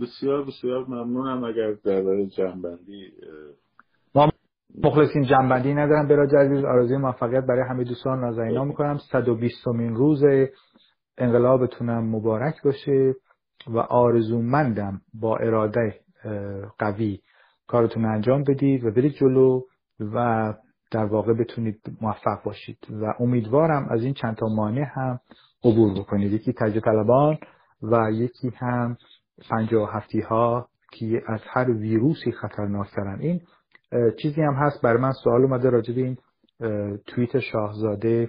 بسیار 0.00 0.44
بسیار 0.44 0.84
ممنونم. 0.88 1.44
اگر 1.44 1.72
در 1.84 2.24
جنبندی 2.24 3.12
ما 4.14 4.30
مخلصین 4.84 5.22
جنبندی 5.22 5.74
ندارم 5.74 6.08
براج 6.08 6.34
عزیز 6.34 6.64
آرزوی 6.64 6.96
موفقیت 6.96 7.44
برای 7.44 7.68
همه 7.70 7.84
دوستان 7.84 8.20
نازنینا 8.20 8.64
می‌کنم. 8.64 8.98
120 9.12 9.68
مین 9.68 9.94
روز 9.94 10.22
انقلابتونم 11.18 12.16
مبارک 12.16 12.54
باشه 12.64 13.14
و 13.66 13.78
آرزومندم 13.78 15.00
با 15.14 15.36
اراده 15.36 16.00
قوی 16.78 17.20
کارتون 17.66 18.04
انجام 18.04 18.42
بدید 18.42 18.84
و 18.84 18.90
برید 18.90 19.12
جلو. 19.12 19.62
و 20.00 20.54
در 20.90 21.04
واقع 21.04 21.32
بتونید 21.32 21.80
موفق 22.00 22.42
باشید. 22.44 22.78
و 22.90 23.14
امیدوارم 23.20 23.88
از 23.90 24.02
این 24.02 24.14
چند 24.14 24.36
تا 24.36 24.46
مانع 24.46 24.84
هم 24.94 25.20
عبور 25.64 26.00
بکنید. 26.00 26.32
یکی 26.32 26.52
تجربه 26.52 26.80
طلبان 26.80 27.38
و 27.82 28.10
یکی 28.12 28.52
هم 28.56 28.96
پنجاه 29.50 29.94
هفتی 29.94 30.20
ها 30.20 30.68
که 30.92 31.22
از 31.26 31.40
هر 31.52 31.70
ویروسی 31.70 32.32
خطرناکترن 32.32 33.20
این 33.20 33.40
چیزی 34.22 34.42
هم 34.42 34.54
هست 34.54 34.82
بر 34.82 34.96
من 34.96 35.12
سوال 35.12 35.42
اومده 35.42 35.70
راجع 35.70 35.94
به 35.94 36.00
این 36.00 36.18
توییت 37.06 37.38
شاهزاده 37.38 38.28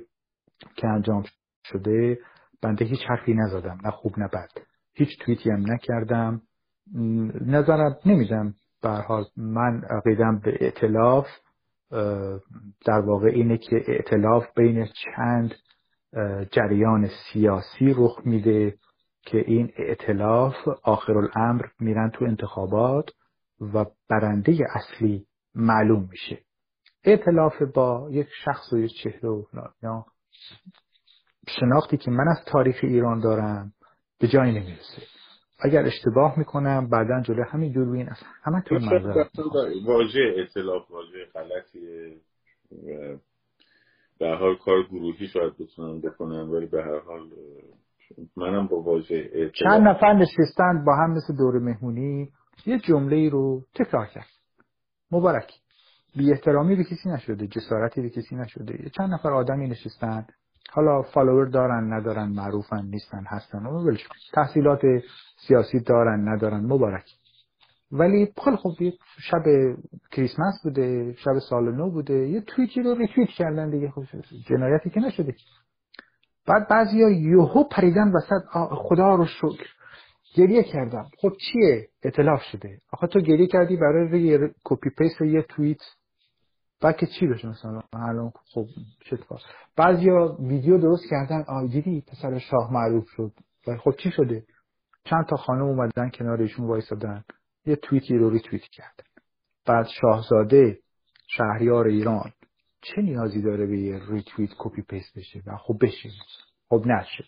که 0.75 0.88
انجام 0.88 1.24
شده. 1.63 2.20
بنده 2.62 2.86
هیچ 2.86 3.00
حرفی 3.08 3.34
نزدم 3.34 3.78
نه 3.84 3.92
خوب 3.92 4.20
نه 4.20 4.28
بد. 4.28 4.50
هیچ 4.94 5.10
توییتی 5.20 5.51
هم 5.51 5.72
نکردم. 5.72 6.42
نظرم 7.46 7.96
نمیدم 8.06 8.54
به 8.84 8.90
حال 8.90 9.25
من 9.38 9.84
عقیدم 9.90 10.40
به 10.40 10.58
اعتلاف 10.62 11.28
در 12.86 13.00
واقع 13.06 13.28
اینه 13.28 13.58
که 13.58 13.84
اعتلاف 13.88 14.46
بین 14.56 14.86
چند 14.86 15.56
جریان 16.52 17.08
سیاسی 17.08 17.94
رخ 17.98 18.22
میده 18.26 18.78
که 19.26 19.38
این 19.38 19.72
اعتلاف 19.78 20.56
آخر 20.84 21.18
الامر 21.18 21.66
میرن 21.80 22.10
تو 22.10 22.26
انتخابات 22.26 23.10
و 23.74 23.86
برنده 24.10 24.58
اصلی 24.70 25.26
معلوم 25.56 26.08
میشه. 26.12 26.42
اعتلاف 27.04 27.62
با 27.62 28.08
یک 28.12 28.28
شخص 28.46 28.74
و 28.74 28.78
یک 28.78 28.92
چهره 29.04 29.30
و 29.30 29.44
یا 29.84 30.06
شناختی 31.60 31.98
که 31.98 32.12
من 32.12 32.28
از 32.28 32.46
تاریخ 32.48 32.80
ایران 32.84 33.20
دارم 33.20 33.74
به 34.20 34.28
جایی 34.28 34.52
نمی‌رسه. 34.52 35.02
اگر 35.63 35.86
اشتباه 35.86 36.39
می‌کنم 36.39 36.89
بعدا 36.89 37.22
جلو 37.22 37.44
همین 37.44 37.72
دوربین 37.72 38.10
از 38.10 38.18
همه 38.44 38.62
تو 38.62 38.75
واژه 39.86 40.36
اطلاف 40.38 40.91
واژه 40.91 41.25
غلطیه. 41.34 42.18
در 44.20 44.36
حال 44.36 44.56
کار 44.56 44.84
گروهی 44.84 45.27
شاید 45.27 45.53
بتونن 45.58 46.01
بکنن 46.01 46.50
ولی 46.50 46.65
به 46.65 46.84
هر 46.84 47.00
حال 47.00 47.30
منم 48.38 48.68
با 48.68 48.82
واژه 48.82 49.51
چند 49.53 49.88
نفر 49.88 50.13
نشستن 50.13 50.86
با 50.86 50.96
هم 50.96 51.12
مثل 51.12 51.36
دور 51.38 51.60
مهمونی. 51.60 52.30
یه 52.65 52.80
جمله 52.80 53.30
رو 53.30 53.65
تکرار 53.75 54.06
کرد. 54.06 54.27
مبارک 55.12 55.51
بی 56.18 56.32
احترامی 56.32 56.75
به 56.75 56.84
کسی 56.84 57.10
نشده 57.10 57.48
جسارتی 57.48 58.01
به 58.01 58.10
کسی 58.10 58.36
نشده. 58.36 58.89
چند 58.98 59.13
نفر 59.13 59.30
آدمی 59.30 59.68
نشستن. 59.68 60.25
حالا 60.70 61.01
follower 61.01 61.46
دارن 61.46 61.94
ندارن 61.94 62.30
معروفن 62.30 62.86
نیستن 62.86 63.24
هستن. 63.27 63.65
و 63.65 63.98
تحصیلات 64.34 64.82
سیاسی 65.48 65.80
دارن 65.80 66.30
ندارن. 66.30 66.65
مبارک. 66.65 67.06
ولی 67.91 68.34
خیلی 68.44 68.58
خوب 68.58 68.74
شب 69.20 69.44
کریسمس 70.12 70.62
بوده 70.63 71.13
شب 71.13 71.39
سال 71.50 71.75
نو 71.75 71.91
بوده. 71.91 72.30
یه 72.30 72.41
توییتی 72.41 72.82
رو 72.82 72.96
ریتویت 72.96 73.30
کردن 73.30 73.70
دیگه. 73.70 73.89
خب 73.89 74.03
جنایتی 74.48 74.89
که 74.89 75.00
نشده. 75.00 75.36
بعد 76.48 76.68
بعضی 76.70 77.03
ها 77.03 77.10
یوهو 77.10 77.63
پریدن 77.63 78.12
وسط. 78.12 78.44
خدا 78.72 79.15
رو 79.15 79.25
شکر. 79.25 79.68
گریه 80.36 80.63
کردم 80.63 81.06
خب 81.22 81.32
چیه؟ 81.38 81.88
اطلاف 82.03 82.41
شده. 82.41 82.77
آخه 82.94 83.08
تو 83.08 83.20
گریه 83.20 83.48
کردی 83.48 83.77
برای 83.77 84.22
یه 84.22 84.39
copy 84.63 84.90
paste 84.98 85.22
یه 85.22 85.41
توییت. 85.41 85.77
بعد 86.82 86.98
که 86.98 87.08
چی 87.20 87.28
بشه 87.28 87.48
مثلا؟ 87.48 87.82
الان 87.94 88.32
خب 88.54 88.66
چه 89.06 89.18
بعضیا 89.78 90.38
ویدیو 90.40 90.78
درست 90.78 91.04
کردن. 91.10 91.44
آ 91.48 91.68
دیدی 91.68 92.02
پسر 92.08 92.40
شاه 92.40 92.74
معروف 92.74 93.10
شد. 93.10 93.32
و 93.68 93.78
خب 93.78 93.92
چی 94.04 94.12
شده؟ 94.12 94.44
چند 95.04 95.26
تا 95.26 95.36
خانم 95.36 95.62
اومدن 95.62 96.10
کنار 96.10 96.42
ایشون 96.42 96.68
وایسادن. 96.68 97.24
یه 97.66 97.76
توییتی 97.76 98.18
رو 98.18 98.30
ریتوییت 98.30 98.64
کردن. 98.64 99.04
بعد 99.66 99.88
شاهزاده 100.02 100.80
شهریار 101.28 101.88
ایران 101.88 102.32
چه 102.82 103.02
نیازی 103.02 103.42
داره 103.42 103.66
به 103.66 103.80
یه 103.80 104.00
retweet 104.10 104.51
copy 104.60 104.82
paste 104.82 105.18
بشه؟ 105.18 105.42
و 105.48 105.58
خب 105.58 105.78
بشه. 105.82 106.10
خب 106.70 106.84
نشه. 106.86 107.24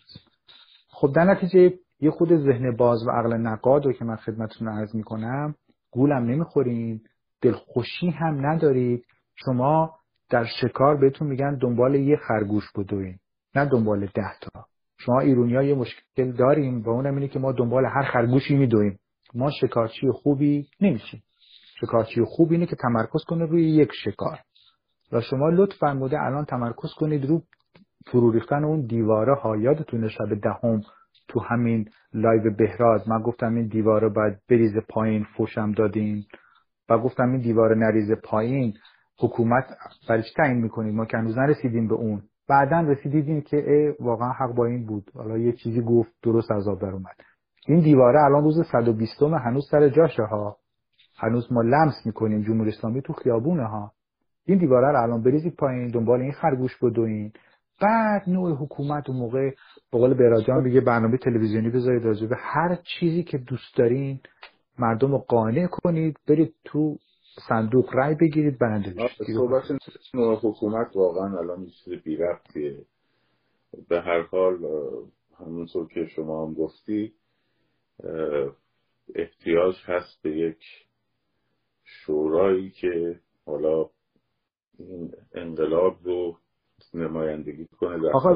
خب 0.88 1.13
در 1.15 1.24
نتیجه 1.24 1.74
یه 2.00 2.12
خورده 2.12 2.38
ذهن 2.38 2.75
باز 2.75 3.07
و 3.07 3.12
عقل 3.12 3.33
نقاد 3.33 3.86
رو 3.86 3.93
که 3.93 4.05
من 4.05 4.15
خدمتتون 4.15 4.67
عرض 4.67 4.95
می‌کنم 4.95 5.55
گولم 5.91 6.25
نمی‌خورین 6.25 7.01
دلخوشی 7.41 8.10
هم 8.10 8.45
ندارید. 8.45 9.05
شما 9.35 9.95
در 10.29 10.45
شکار 10.61 10.97
بهتون 10.97 11.27
میگن 11.27 11.57
دنبال 11.57 11.95
یه 11.95 12.17
خرگوش 12.27 12.63
بدوین 12.77 13.17
نه 13.55 13.65
دنبال 13.65 14.05
ده 14.05 14.39
تا. 14.41 14.65
شما 14.97 15.19
ایرونیا 15.19 15.61
یه 15.61 15.75
مشکل 15.75 16.31
داریم 16.31 16.81
و 16.81 16.89
اونم 16.89 17.15
اینه 17.15 17.27
که 17.27 17.39
ما 17.39 17.51
دنبال 17.51 17.85
هر 17.85 18.03
خرگوشی 18.03 18.55
میدویم. 18.55 18.99
ما 19.35 19.51
شکارچی 19.61 20.11
خوبی 20.11 20.67
نمیشیم. 20.81 21.23
شکارچی 21.81 22.21
خوب 22.25 22.51
اینه 22.51 22.65
که 22.65 22.75
تمرکز 22.75 23.23
کنه 23.27 23.45
روی 23.45 23.69
یک 23.69 23.89
شکار. 24.03 24.39
و 25.11 25.21
شما 25.21 25.49
لطف 25.49 25.77
فرموده 25.77 26.21
الان 26.21 26.45
تمرکز 26.45 26.93
کنید 26.97 27.25
رو 27.25 27.41
فرو 28.05 28.31
ریختن 28.31 28.63
اون 28.63 28.85
دیواره 28.85 29.35
ها. 29.35 29.57
یادتونه 29.57 30.07
شب 30.09 30.33
دهم 30.43 30.81
تو 31.27 31.39
همین 31.39 31.89
live 32.13 32.55
بهراز 32.57 33.09
من 33.09 33.21
گفتم 33.21 33.55
این 33.55 33.67
دیواره 33.67 34.09
باید 34.09 34.37
بریزه 34.50 34.77
پایین 34.89 35.25
فوشم 35.37 35.71
دادین. 35.71 36.25
و 36.89 36.97
گفتم 36.97 37.31
این 37.31 37.41
دیواره 37.41 37.75
نریزه 37.75 38.15
پایین. 38.15 38.73
حکومت 39.20 39.63
برای 40.10 40.24
چی 40.24 40.29
تعیین 40.38 40.58
می‌کنید 40.58 40.96
ما 40.96 41.05
که 41.05 41.17
هنوز 41.17 41.38
نرسیدیم 41.38 41.88
به 41.88 41.96
اون. 41.96 42.22
بعدا 42.50 42.79
رسیدیم 42.79 43.41
که 43.41 43.72
ای 43.72 43.93
واقعا 44.00 44.32
حق 44.32 44.55
با 44.55 44.65
این 44.65 44.86
بود. 44.86 45.12
حالا 45.15 45.38
یه 45.38 45.51
چیزی 45.51 45.82
گفت 45.82 46.12
درست 46.24 46.51
از 46.51 46.67
آب 46.67 46.82
در 46.82 46.89
اومد. 46.89 47.15
این 47.67 47.79
دیواره 47.79 48.24
الان 48.24 48.43
روز 48.43 48.67
120 48.72 49.24
هنوز 49.24 49.67
سر 49.72 49.89
جاشه 49.89 50.24
ها. 50.24 50.58
هنوز 51.17 51.51
ما 51.51 51.62
لمس 51.62 52.05
می‌کنیم 52.05 52.41
جمهوری 52.41 52.70
اسلامی 52.70 53.01
تو 53.01 53.13
خیابونه 53.13 53.65
ها. 53.65 53.91
این 54.46 54.58
دیواره 54.58 54.88
رو 54.88 55.03
الان 55.03 55.24
بریزید 55.24 55.55
پایین 55.55 55.88
دنبال 55.88 56.22
این 56.22 56.32
خرگوش 56.32 56.77
بدوین. 56.77 57.32
بعد 57.82 58.29
نوع 58.29 58.55
حکومت 58.55 59.10
و 59.10 59.13
موقع 59.13 59.50
به 59.91 59.98
قول 59.98 60.13
براجان 60.13 60.63
بگه 60.63 60.82
برنامه 60.82 61.17
تلویزیونی 61.17 61.70
بذارید 61.70 62.05
راجع 62.05 62.27
به 62.27 62.36
هر 62.39 62.75
چیزی 62.75 63.24
که 63.24 63.38
دوست 63.38 63.77
دارین 63.77 64.20
مردم 64.79 65.12
رو 65.12 65.17
قانع 65.17 65.67
کنید 65.67 66.17
برید 66.27 66.53
تو 66.63 66.98
صندوق 67.49 67.95
رای 67.95 68.15
بگیرید 68.15 68.59
برنده 68.59 68.89
بشید 68.89 69.35
صحبت 69.35 69.63
نوع 70.13 70.39
حکومت 70.43 70.95
واقعا 70.95 71.39
الان 71.39 71.65
چیز 71.65 71.93
بی 71.93 72.15
ربطیه 72.15 72.85
به 73.89 74.01
هر 74.01 74.21
حال 74.21 74.57
همونطور 75.39 75.87
که 75.87 76.05
شما 76.05 76.45
هم 76.45 76.53
گفتی 76.53 77.13
احتیاج 79.15 79.75
هست 79.85 80.21
به 80.21 80.37
یک 80.37 80.59
شورایی 81.83 82.69
که 82.69 83.19
حالا 83.45 83.89
این 84.79 85.11
انقلاب 85.33 85.97
رو 86.03 86.37
نمایندگی 86.93 87.65
کنه 87.65 87.99
در 87.99 88.11
آقا 88.13 88.29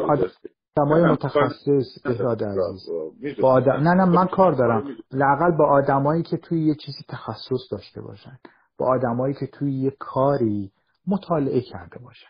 آدمای 0.78 1.12
متخصص 1.12 2.06
احاد 2.06 2.44
عزیز 2.44 3.40
با 3.42 3.52
آدم... 3.52 3.72
نه 3.72 3.94
نه 3.94 4.06
من 4.06 4.28
کار 4.28 4.52
دارم 4.52 4.98
لاقل 5.12 5.58
با 5.58 5.66
آدمایی 5.66 6.24
که 6.24 6.38
توی 6.38 6.66
یه 6.66 6.76
چیزی 6.76 7.04
تخصص 7.10 7.72
داشته 7.72 8.02
باشن 8.02 8.40
با 8.78 8.86
آدمایی 8.86 9.34
که 9.34 9.48
توی 9.48 9.74
یه 9.74 9.92
کاری 10.00 10.72
مطالعه 11.08 11.62
کرده 11.62 12.00
باشن. 12.00 12.28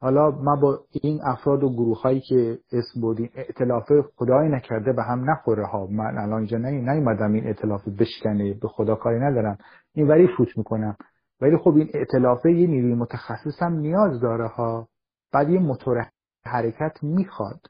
حالا 0.00 0.30
من 0.30 0.60
با 0.60 0.78
این 1.02 1.20
افراد 1.24 1.64
و 1.64 1.72
گروه 1.72 2.00
هایی 2.00 2.20
که 2.20 2.58
اسم 2.72 3.00
بودیم 3.00 3.30
اعتلاف 3.34 3.92
خدایی 4.16 4.50
نکرده 4.50 4.92
به 4.92 5.02
هم 5.02 5.30
نخوره 5.30 5.66
ها. 5.66 5.86
من 5.86 6.18
الان 6.18 6.32
اینجا 6.32 6.58
نیومدم 6.58 7.32
این 7.32 7.46
اعتلاف 7.46 7.88
بشکنه 7.88 8.54
به 8.54 8.68
خدا 8.68 8.94
کاری 8.94 9.20
ندارم. 9.20 9.58
این 9.94 10.08
ولی 10.08 10.28
فوت 10.36 10.58
می‌کنم. 10.58 10.96
ولی 11.40 11.56
خب 11.56 11.74
این 11.76 11.90
اعتلافه 11.94 12.52
یه 12.52 12.66
نیروی 12.66 12.94
متخصص 12.94 13.62
نیاز 13.62 14.20
داره 14.20 14.46
ها. 14.48 14.88
بعد 15.32 15.50
یه 15.50 15.58
موتور 15.58 16.10
حرکت 16.44 17.02
می‌خواد. 17.02 17.60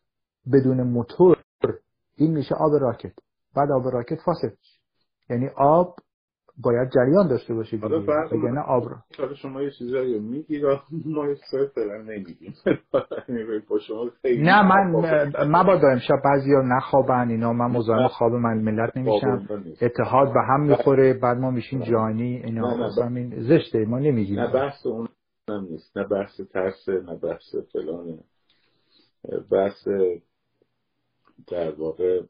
بدون 0.53 0.83
موتور 0.83 1.37
این 2.17 2.33
میشه 2.35 2.55
آب 2.55 2.73
راکت. 2.81 3.13
بعد 3.57 3.71
آب 3.71 3.89
راکت 3.89 4.19
فاسد 4.25 4.53
یعنی 5.31 5.49
آب 5.57 5.97
باید 6.63 6.91
جریان 6.91 7.29
داشته 7.29 7.55
باشه 7.55 7.77
دیگه. 7.77 7.99
بگنه 8.33 8.61
آب 8.61 8.83
رو. 8.85 8.97
حالا 9.19 9.35
شما 9.35 9.63
یه 9.63 9.71
چیزایی 9.71 10.19
میگی 10.19 10.63
ما 11.05 11.27
یه 11.29 11.37
فعلا 11.75 12.03
نمیگیم. 12.03 12.55
نه 14.25 14.63
من 14.63 14.93
مبادا 15.49 15.89
امشب 15.89 16.15
بعضی 16.25 16.55
ها 16.55 16.63
نخوابن 16.63 17.29
اینا 17.29 17.53
من 17.53 17.71
مزاحم 17.71 18.09
خواب 18.09 18.33
من 18.33 18.59
ملت 18.59 18.97
نمیشم. 18.97 19.49
اتحاد 19.83 20.33
به 20.35 20.41
هم 20.49 20.61
می‌خوره 20.61 21.15
بعد 21.15 21.39
ما 21.39 21.51
میشیم 21.51 21.83
جانی 21.83 22.37
اینا 22.45 22.91
این 23.01 23.43
زشته 23.43 23.85
ما 23.85 23.99
نمیگیم 23.99 24.41
نه 24.41 24.53
بحث 24.53 24.87
اون 24.87 25.09
نیست. 25.71 25.97
نه 25.99 26.05
بحث 26.05 26.41
ترس 26.41 26.89
نه 26.89 27.17
بحث 27.17 27.55
فلانه 27.73 28.19
بحث 29.51 29.89
در 31.49 31.75
واقع 31.79 32.21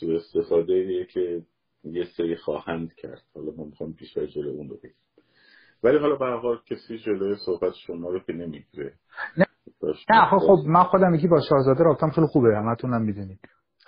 سوء 0.00 0.16
استفاده 0.16 1.04
که 1.04 1.42
یه 1.92 2.04
سری 2.16 2.36
خواهند 2.36 2.94
کرد. 2.94 3.22
حالا 3.34 3.52
ما 3.56 3.64
می‌خوام 3.64 3.92
بیشتر 3.92 4.26
جلو 4.26 4.50
اون 4.50 4.68
رو 4.68 4.76
بگیم 4.76 4.96
ولی 5.82 5.98
حالا 5.98 6.16
به 6.16 6.26
حال 6.26 6.58
کسی 6.66 6.98
جلوی 6.98 7.36
صحبت 7.46 7.72
شما 7.86 8.10
رو 8.10 8.18
که 8.18 8.32
نمی‌گیره. 8.32 8.94
نه. 9.36 9.46
نه 10.10 10.26
خب, 10.30 10.38
خب 10.38 10.58
من 10.66 10.82
خودم 10.82 11.14
یکی 11.14 11.28
با 11.28 11.40
شاهزاده 11.48 11.84
رابطم 11.84 12.10
خیلی 12.10 12.26
خوبه 12.26 12.56
همتونم 12.56 13.02
می‌دونید. 13.02 13.40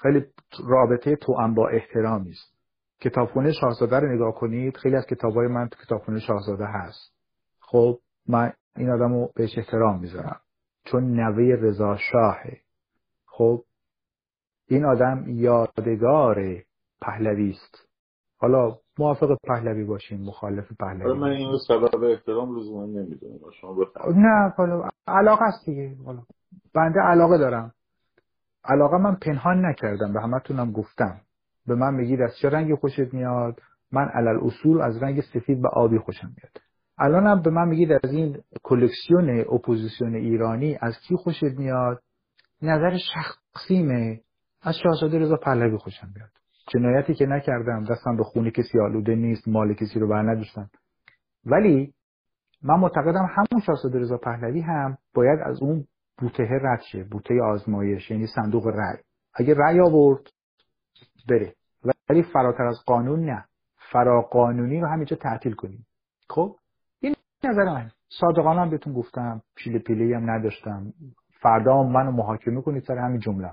خیلی 0.02 0.24
رابطه 0.68 1.16
تو 1.16 1.34
هم 1.40 1.54
با 1.54 1.68
احترامی 1.68 2.30
است. 2.30 2.58
کتابخونه 3.00 3.52
شاهزاده 3.52 3.96
رو 4.00 4.14
نگاه 4.14 4.34
کنید 4.34 4.76
خیلی 4.76 4.96
از 4.96 5.06
کتابای 5.06 5.46
من 5.46 5.68
تو 5.68 5.84
کتابخونه 5.84 6.20
شاهزاده 6.20 6.64
هست. 6.66 7.12
خب 7.60 7.98
من 8.28 8.52
این 8.76 8.90
آدم 8.90 9.12
رو 9.12 9.32
بهش 9.36 9.58
احترام 9.58 10.00
می‌ذارم. 10.00 10.40
چون 10.84 11.20
نوه 11.20 11.56
رضا 11.60 11.96
شاهه. 11.96 12.60
خب 13.26 13.64
این 14.68 14.84
آدم 14.84 15.24
یادگار 15.28 16.62
پهلوی 17.00 17.50
است. 17.50 17.87
حالا 18.40 18.76
موافق 18.98 19.36
پهلوی 19.44 19.84
باشیم 19.84 20.20
مخالف 20.20 20.72
پهلوی 20.80 21.18
من 21.18 21.28
این 21.28 21.56
سبب 21.68 22.04
احترام 22.04 22.58
لزوما 22.58 22.86
نمی‌دونم 22.86 23.38
شما 23.60 23.86
نه 24.14 24.54
حالا 24.56 24.88
علاقه 25.06 25.42
است 25.42 25.66
دیگه. 25.66 25.96
حالا 26.04 26.22
بنده 26.74 27.00
علاقه 27.00 27.38
دارم. 27.38 27.72
علاقه 28.64 28.96
من 28.96 29.14
پنهان 29.14 29.66
نکردم 29.66 30.12
به 30.12 30.20
همتونم 30.20 30.72
گفتم. 30.72 31.20
به 31.66 31.74
من 31.74 31.94
میگید 31.94 32.20
از 32.20 32.30
چه 32.42 32.48
رنگی 32.48 32.74
خوشت 32.74 33.14
میاد؟ 33.14 33.60
من 33.92 34.08
علی 34.14 34.38
الاصول 34.42 34.80
از 34.80 35.02
رنگ 35.02 35.20
سفید 35.20 35.62
به 35.62 35.68
آبی 35.72 35.98
خوشم 35.98 36.26
میاد. 36.26 36.52
الان 36.98 37.26
هم 37.26 37.42
به 37.42 37.50
من 37.50 37.68
میگید 37.68 37.92
از 37.92 38.12
این 38.12 38.42
کلکسیون 38.62 39.44
اپوزیسیون 39.52 40.14
ایرانی 40.14 40.78
از 40.80 40.94
کی 41.08 41.16
خوشت 41.16 41.58
میاد؟ 41.58 42.02
نظر 42.62 42.96
شخصیمه. 43.14 44.20
از 44.62 44.74
شاهزاده 44.82 45.18
رضا 45.18 45.36
پهلوی 45.36 45.76
خوشم 45.76 46.08
میاد. 46.16 46.37
جنایتی 46.68 47.14
که 47.14 47.26
نکردم 47.26 47.84
دستم 47.84 48.16
به 48.16 48.24
خونه 48.24 48.50
کسی 48.50 48.80
آلوده 48.80 49.14
نیست 49.14 49.48
مال 49.48 49.74
کسی 49.74 50.00
رو 50.00 50.08
بر 50.08 50.22
نداشتم 50.22 50.70
ولی 51.46 51.94
من 52.62 52.74
معتقدم 52.74 53.28
همون 53.30 53.62
شاهزاده 53.66 53.98
رضا 53.98 54.16
پهلوی 54.16 54.60
هم 54.60 54.98
باید 55.14 55.38
از 55.44 55.62
اون 55.62 55.84
بوته 56.18 56.48
رد 56.62 56.80
شه 56.92 57.04
بوته 57.04 57.42
آزمایش 57.42 58.10
یعنی 58.10 58.26
صندوق 58.26 58.66
رأی. 58.66 58.98
اگه 59.34 59.54
رأی 59.54 59.80
آورد 59.80 60.22
بره. 61.28 61.54
ولی 62.10 62.22
فراتر 62.22 62.62
از 62.62 62.76
قانون 62.86 63.24
نه. 63.24 63.44
فراقانونی 63.92 64.80
رو 64.80 64.88
همینجا 64.88 65.16
تعطیل 65.16 65.52
کنیم. 65.52 65.86
خب؟ 66.28 66.56
این 67.00 67.14
نظر 67.44 67.64
من. 67.64 67.90
صادقانه 68.08 68.60
هم 68.60 68.70
بهتون 68.70 68.92
گفتم. 68.92 69.42
پیل 69.56 69.78
پیلی 69.78 70.12
هم 70.12 70.30
نداشتم. 70.30 70.92
فردا 71.42 71.80
هم 71.80 71.92
منو 71.92 72.10
محاکمه 72.10 72.62
کنید 72.62 72.82
سر 72.82 72.98
همین 72.98 73.20
جمله 73.20 73.50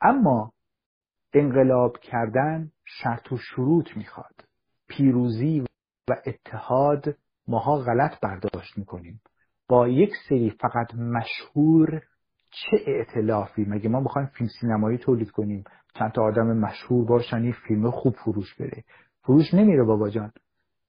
اما 0.00 0.52
انقلاب 1.38 1.98
کردن 1.98 2.70
شرط 2.84 3.32
و 3.32 3.36
شروط 3.36 3.96
می‌خواد. 3.96 4.44
پیروزی 4.88 5.60
و 6.10 6.16
اتحاد 6.26 7.16
ماها 7.48 7.78
غلط 7.78 8.20
برداشت 8.20 8.78
می‌کنیم. 8.78 9.20
با 9.68 9.88
یک 9.88 10.10
سری 10.28 10.50
فقط 10.50 10.94
مشهور 10.94 12.02
چه 12.50 12.76
اعتلافی 12.86 13.64
مگه 13.68 13.88
ما 13.88 14.00
می‌خوایم 14.00 14.28
فیلم 14.28 14.50
سینمایی 14.60 14.98
تولید 14.98 15.30
کنیم؟ 15.30 15.64
چند 15.94 16.12
تا 16.12 16.22
آدم 16.22 16.56
مشهور 16.56 17.06
باشن 17.06 17.42
این 17.42 17.54
فیلم 17.68 17.90
خوب 17.90 18.14
فروش 18.14 18.54
بره. 18.54 18.84
فروش 19.22 19.54
نمیره 19.54 19.84
بابا 19.84 20.10
جان. 20.10 20.32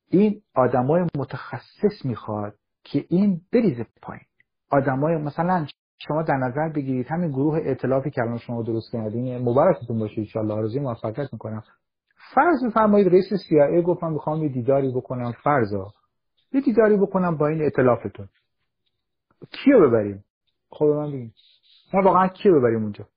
این 0.10 0.42
آدمای 0.56 1.06
متخصص 1.18 2.06
می‌خواد 2.06 2.56
که 2.84 3.06
این 3.10 3.42
بریزه 3.54 3.86
پایین. 4.02 4.26
آدمای 4.72 5.18
مثلا 5.18 5.68
شما 6.00 6.24
در 6.24 6.38
نظر 6.38 6.70
بگیرید. 6.70 7.08
همین 7.10 7.30
گروه 7.30 7.58
ائتلافی 7.58 8.10
که 8.10 8.22
الان 8.22 8.38
شما 8.38 8.64
درست 8.64 8.92
کردین 8.92 9.38
مبارکتون 9.38 10.00
باشه 10.00 10.26
ان 10.36 10.52
آرزوی 10.52 10.80
موفقیت 10.80 11.34
می‌کنم. 11.34 11.64
فرض 12.36 12.66
بفرمایید 12.66 13.08
رئیس 13.08 13.26
CIA 13.34 13.82
گفت 13.86 14.04
من 14.04 14.14
می‌خوام 14.14 14.44
یه 14.44 14.50
دیداری 14.50 14.92
بکنم. 14.92 15.32
فرضا 15.44 15.88
یه 16.54 16.62
دیداری 16.62 16.98
بکنم 16.98 17.38
با 17.38 17.48
این 17.48 17.62
ائتلافتون 17.62 18.30
کیو 19.52 19.88
ببریم؟ 19.88 20.24
خب 20.70 20.86
من 20.86 21.12
بگیم 21.12 21.34
ما 21.94 22.02
واقعا 22.02 22.28
کیو 22.28 22.60
ببریم 22.60 22.84
اونجا؟ 22.84 23.08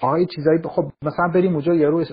آقا 0.00 0.24
چیزایی 0.24 0.58
خب 0.62 0.92
مثلا 1.02 1.28
بریم 1.34 1.52
اونجا 1.52 1.74
یارو 1.74 2.04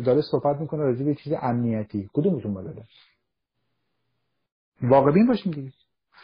داره 0.00 0.22
صحبت 0.30 0.60
می‌کنه 0.60 0.80
راجع 0.80 1.04
به 1.04 1.14
چیز 1.14 1.32
امنیتی. 1.42 2.10
کدومتون 2.12 2.54
بلده 2.54 2.84
واقع 4.82 5.10
باشیم 5.28 5.52
دیگه. 5.52 5.72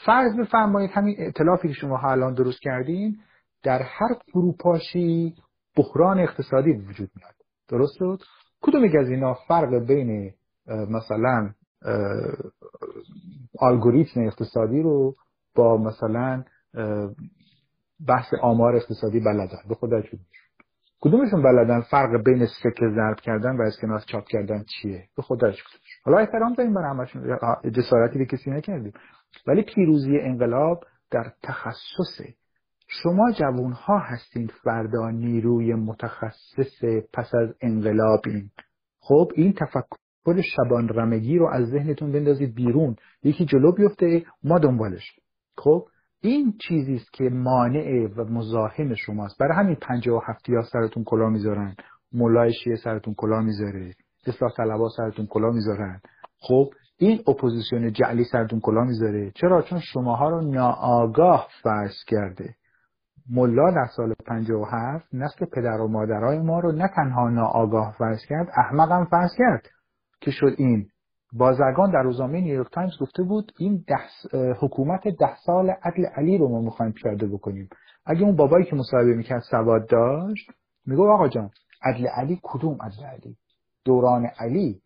فرض 0.06 0.36
بفرمایید 0.40 0.90
همین 0.90 1.16
اعتلافی 1.18 1.68
که 1.68 1.74
شما 1.74 1.98
الان 1.98 2.34
درست 2.34 2.60
کردین 2.60 3.18
در 3.62 3.82
هر 3.82 4.14
فروپاشی 4.32 5.34
بحران 5.76 6.20
اقتصادی 6.20 6.72
وجود 6.72 7.10
میاد. 7.16 7.34
درست 7.68 7.98
بود 7.98 8.22
کدوم 8.62 8.82
از 9.00 9.10
اینا 9.10 9.34
فرق 9.48 9.86
بین 9.86 10.32
مثلا 10.66 11.50
الگوریتم 13.60 14.20
اقتصادی 14.20 14.82
رو 14.82 15.16
با 15.54 15.76
مثلا 15.76 16.44
بحث 18.08 18.26
آمار 18.42 18.76
اقتصادی 18.76 19.20
بلدن؟ 19.20 19.58
به 19.68 19.74
خدا 19.74 20.02
کدومشون 21.00 21.42
بلدن؟ 21.42 21.80
فرق 21.80 22.24
بین 22.24 22.46
سکه 22.46 22.88
ضرب 22.94 23.20
کردن 23.20 23.56
و 23.56 23.62
اسکناس 23.62 24.06
چاپ 24.06 24.24
کردن 24.28 24.64
چیه؟ 24.64 25.08
به 25.16 25.22
خدا 25.22 25.52
حالا 26.04 26.18
احترام 26.18 26.54
داریم 26.54 26.74
برای 26.74 26.90
همشون. 26.90 27.38
جسارتی 27.70 28.18
به 28.18 28.26
کسی 28.26 28.50
نکردیم. 28.50 28.92
ولی 29.46 29.62
پیروزی 29.62 30.18
انقلاب 30.18 30.84
در 31.10 31.32
تخصص. 31.42 32.20
شما 32.88 33.32
جوون 33.32 33.72
ها 33.72 33.98
هستین 33.98 34.50
فردا 34.64 35.10
نیروی 35.10 35.74
متخصص 35.74 36.84
پس 37.12 37.34
از 37.34 37.54
انقلابین. 37.60 38.50
خب 39.00 39.32
این 39.34 39.52
تفکر 39.52 40.40
شبان 40.56 40.88
رمگی 40.88 41.38
رو 41.38 41.48
از 41.52 41.68
ذهنتون 41.68 42.12
بندازید 42.12 42.54
بیرون. 42.54 42.96
یکی 43.22 43.44
جلو 43.44 43.72
بیفته 43.72 44.24
ما 44.44 44.58
دنبالش. 44.58 45.20
خب 45.56 45.86
این 46.20 46.54
چیزی 46.68 46.94
است 46.94 47.12
که 47.12 47.24
مانع 47.24 48.06
و 48.16 48.24
مزاحم 48.24 48.94
شماست. 48.94 49.38
برای 49.40 49.56
همین 49.56 49.74
پنجاه 49.74 50.16
و 50.16 50.20
هفتی 50.26 50.54
ها 50.54 50.62
سرتون 50.62 51.04
کلا 51.04 51.28
می‌ذارن. 51.28 51.76
مولای 52.12 52.52
شیعه 52.52 52.76
سرتون 52.76 53.14
کلا 53.14 53.40
می‌ذاره. 53.40 53.94
اصلاح 54.26 54.52
طلبا 54.56 54.88
سرتون 54.96 55.26
کلا 55.26 55.50
می‌ذارن. 55.50 56.00
خب 56.38 56.70
این 56.96 57.22
اپوزیسیون 57.28 57.92
جعلی 57.92 58.24
سرتون 58.24 58.60
کلاه 58.60 58.84
می‌ذاره. 58.84 59.30
چرا؟ 59.34 59.62
چون 59.62 59.80
شماها 59.80 60.28
رو 60.28 60.50
ناآگاه 60.50 61.48
فرض 61.62 62.04
کرده. 62.06 62.54
ملا 63.30 63.70
در 63.70 63.86
سال 63.96 64.14
57 64.26 65.06
نسل 65.12 65.44
پدر 65.44 65.80
و 65.80 65.88
مادرای 65.88 66.38
ما 66.38 66.60
رو 66.60 66.72
نه 66.72 66.88
تنها 66.96 67.28
ناآگاه 67.28 67.94
فرض 67.98 68.20
کرد 68.28 68.48
احمق 68.56 68.92
هم 68.92 69.04
فرض 69.04 69.30
کرد. 69.38 69.68
که 70.20 70.30
شد 70.30 70.54
این. 70.58 70.86
بازرگان 71.32 71.90
در 71.90 72.02
روزنامه 72.02 72.40
نیویورک 72.40 72.70
تایمز 72.72 72.92
گفته 73.00 73.22
بود 73.22 73.52
این 73.58 73.84
ده 73.86 74.52
حکومت 74.60 75.08
ده 75.08 75.36
سال 75.46 75.70
عدل 75.70 76.06
علی 76.16 76.38
رو 76.38 76.48
ما 76.48 76.60
می‌خوایم 76.60 76.92
پیاده 76.92 77.26
بکنیم. 77.26 77.68
اگه 78.06 78.22
اون 78.22 78.36
بابایی 78.36 78.64
که 78.64 78.76
مصاحبه 78.76 79.14
می‌کرد 79.14 79.42
سواد 79.50 79.88
داشت 79.88 80.50
میگفت 80.86 81.10
آقا 81.10 81.28
جان 81.28 81.50
عدل 81.82 82.06
علی 82.06 82.40
کدوم 82.42 82.78
عدل 82.80 83.04
علی؟ 83.04 83.36
دوران 83.84 84.26
علی 84.38 84.80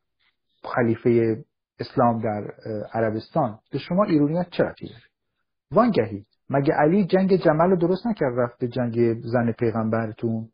خلیفه 0.65 1.45
اسلام 1.81 2.23
در 2.23 2.53
عربستان. 2.93 3.59
به 3.73 3.79
شما 3.79 4.05
ایرونیا 4.05 4.49
چه 4.51 4.61
ربطی 4.61 4.75
داره؟ 4.81 5.03
وانگهی 5.71 6.25
مگه 6.51 6.75
علی 6.75 7.05
جنگ 7.05 7.37
جمل 7.37 7.71
رو 7.71 7.77
درست 7.77 8.07
نکرد 8.07 8.39
رفته 8.39 8.69
جنگ 8.69 9.21
زن 9.21 9.53
پیغمبرتون؟ 9.53 10.49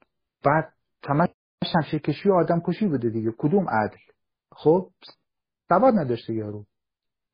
بعد 0.44 0.72
تمام 1.02 1.28
شمشیر 1.72 2.00
کشی 2.00 2.30
آدم 2.30 2.62
کشی 2.66 2.86
بوده 2.86 3.10
دیگه. 3.10 3.32
کدوم 3.38 3.66
عدل؟ 3.70 3.96
خب 4.52 4.88
سواد 5.68 5.94
نداشته 5.94 6.34
یارو. 6.34 6.64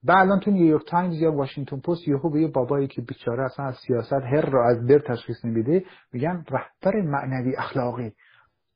و 0.05 0.12
الان 0.12 0.40
تو 0.40 0.50
نیویورک 0.50 0.87
تایمز 0.87 1.14
یا 1.14 1.33
واشنگتن 1.33 1.81
پست 1.81 2.09
یهو 2.09 2.31
به 2.31 2.40
یه 2.40 2.48
بابایی 2.48 2.87
که 2.87 3.03
بیچاره 3.03 3.44
اصلا 3.44 3.66
از 3.66 3.76
سیاست 3.87 4.12
هر 4.12 4.50
را 4.50 4.68
از 4.68 4.87
بر 4.87 4.98
تشخیص 4.98 5.44
نمیده 5.44 5.85
میگن 6.12 6.44
رهبر 6.50 7.00
معنوی 7.03 7.57
اخلاقی. 7.57 8.12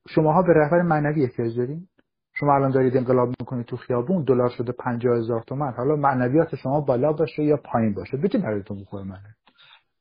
شماها 0.09 0.42
به 0.42 0.53
رهبر 0.53 0.83
معنوی 0.83 1.22
احتیاج 1.22 1.57
دارین؟ 1.57 1.88
شما 2.35 2.55
الان 2.55 2.70
دارید 2.70 2.97
انقلاب 2.97 3.29
می‌کنید 3.29 3.66
تو 3.66 3.77
خیابون 3.77 4.25
دلار 4.25 4.49
شده 4.49 4.73
50 4.73 5.16
هزار 5.18 5.42
تومن 5.42 5.73
حالا 5.73 5.97
معنویات 5.97 6.55
شما 6.55 6.81
بالا 6.81 7.12
باشه 7.12 7.42
یا 7.42 7.57
پایین 7.57 7.94
باشه؟ 7.94 8.16
به 8.16 8.29
چه 8.29 8.38
دردتون 8.38 8.81
بخوره 8.81 9.05
منه 9.05 9.37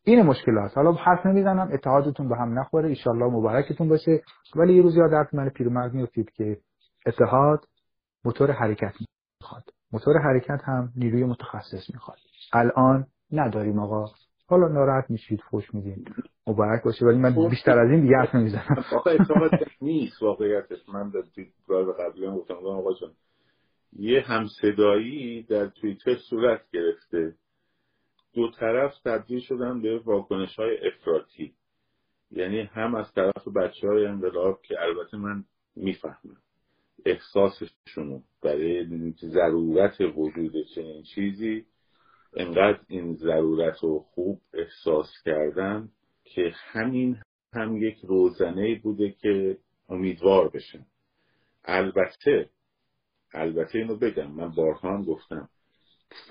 این 0.06 0.22
مشکلات. 0.22 0.78
حالا 0.78 0.92
حرف 0.92 1.26
نمی‌زنم 1.26 1.70
اتحادتون 1.74 2.30
به 2.30 2.38
هم 2.38 2.60
نخوره. 2.60 2.90
ایشالله 2.90 3.26
مبارکتون 3.26 3.90
باشه. 3.90 4.22
ولی 4.56 4.74
یه 4.74 4.82
روز 4.82 4.96
یاد 4.96 5.28
من 5.34 5.50
پیرمرد 5.50 5.94
میافتید 5.94 6.32
که 6.32 6.58
اتحاد 7.06 7.66
موتور 8.26 8.52
حرکت 8.52 8.94
می‌خواد. 9.42 9.64
موتور 9.92 10.18
حرکت 10.18 10.62
هم 10.64 10.92
نیروی 10.96 11.24
متخصص 11.24 11.90
می‌خواد. 11.94 12.18
الان 12.54 13.06
نداریم 13.32 13.80
آقا. 13.80 14.06
حالا 14.48 14.68
ناراحت 14.68 15.10
میشید 15.10 15.42
خوش 15.42 15.74
میدین 15.74 16.06
مبارک 16.48 16.84
باشه 16.84 17.06
ولی 17.06 17.18
من 17.18 17.50
بیشتر 17.50 17.80
از 17.80 17.92
این 17.92 18.02
دیگه 18.02 18.16
حرف 18.16 18.36
نمی‌زنم. 18.36 18.86
آقا 18.98 19.12
نیست 19.82 20.22
واقعیتش. 20.22 20.90
من 20.90 21.10
در 21.10 21.22
دیدگاه 21.36 21.98
قبلی 21.98 22.26
هم 22.26 22.36
گفتم 22.36 22.54
آقا 22.54 22.94
جان 22.94 23.12
یه 23.94 24.22
همصدایی 24.22 25.44
در 25.44 25.68
توییتر 25.68 26.16
صورت 26.30 26.62
گرفته. 26.74 27.36
دو 28.34 28.52
طرف 28.52 28.94
تبدیل 29.06 29.40
شدن 29.40 29.82
به 29.82 30.00
واکنش 30.00 30.56
های 30.56 30.78
افراطی. 30.88 31.54
یعنی 32.32 32.62
هم 32.62 32.96
از 32.96 33.14
طرف 33.14 33.48
بچه 33.48 33.88
های 33.88 34.06
انقلاب 34.06 34.62
که 34.62 34.76
البته 34.82 35.18
من 35.18 35.44
می‌فهمم 35.76 36.38
احساسشونو 37.06 38.22
برای 38.44 39.14
ضرورت 39.16 40.02
وجود 40.16 40.54
چنین 40.76 41.04
چیزی 41.04 41.66
انقدر 42.36 42.80
این 42.88 43.16
ضرورت 43.16 43.80
رو 43.84 44.00
خوب 44.00 44.42
احساس 44.54 45.08
کردن 45.26 45.90
که 46.36 46.52
همین 46.56 47.18
هم 47.54 47.78
یک 47.78 47.98
روزنه 48.04 48.80
بوده 48.80 49.12
که 49.12 49.58
امیدوار 49.90 50.50
بشن 50.50 50.86
البته 51.66 52.50
البته 53.34 53.80
اینو 53.80 53.96
بگم 53.96 54.32
من 54.32 54.56
بارها 54.56 54.98
هم 54.98 55.04
گفتم 55.04 55.50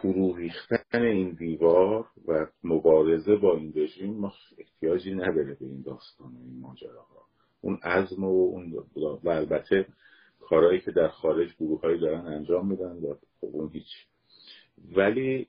فرو 0.03 0.37
ریختن 0.37 1.03
این 1.03 1.31
دیوار 1.31 2.07
و 2.29 2.47
مبارزه 2.65 3.37
با 3.37 3.57
این 3.57 3.73
رژیم 3.77 4.25
احتیاجی 4.59 5.15
نداره 5.15 5.55
به 5.61 5.67
این 5.67 5.83
داستان 5.83 6.27
و 6.27 6.39
این 6.39 6.61
ماجراها. 6.61 7.27
اون 7.61 7.79
عزم 7.83 8.25
و 8.25 8.29
اون 8.29 8.73
و 9.25 9.29
البته 9.29 9.87
کارهایی 10.41 10.81
که 10.81 10.91
در 10.91 11.09
خارج 11.09 11.55
گروه 11.57 11.97
دارن 11.97 12.27
انجام 12.27 12.69
میدن 12.69 12.97
و 12.97 13.15
خب 13.41 13.49
اون 13.53 13.71
هیچ. 13.73 14.07
ولی 14.97 15.47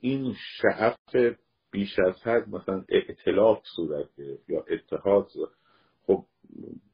این 0.00 0.34
شعف 0.38 1.38
بیش 1.78 1.98
از 1.98 2.14
حد 2.22 2.48
مثلا 2.48 2.84
اعتلاف 2.88 3.58
صورت 3.76 4.06
گرفت 4.18 4.50
یا 4.50 4.64
اتحاد 4.70 5.28
خب 6.06 6.24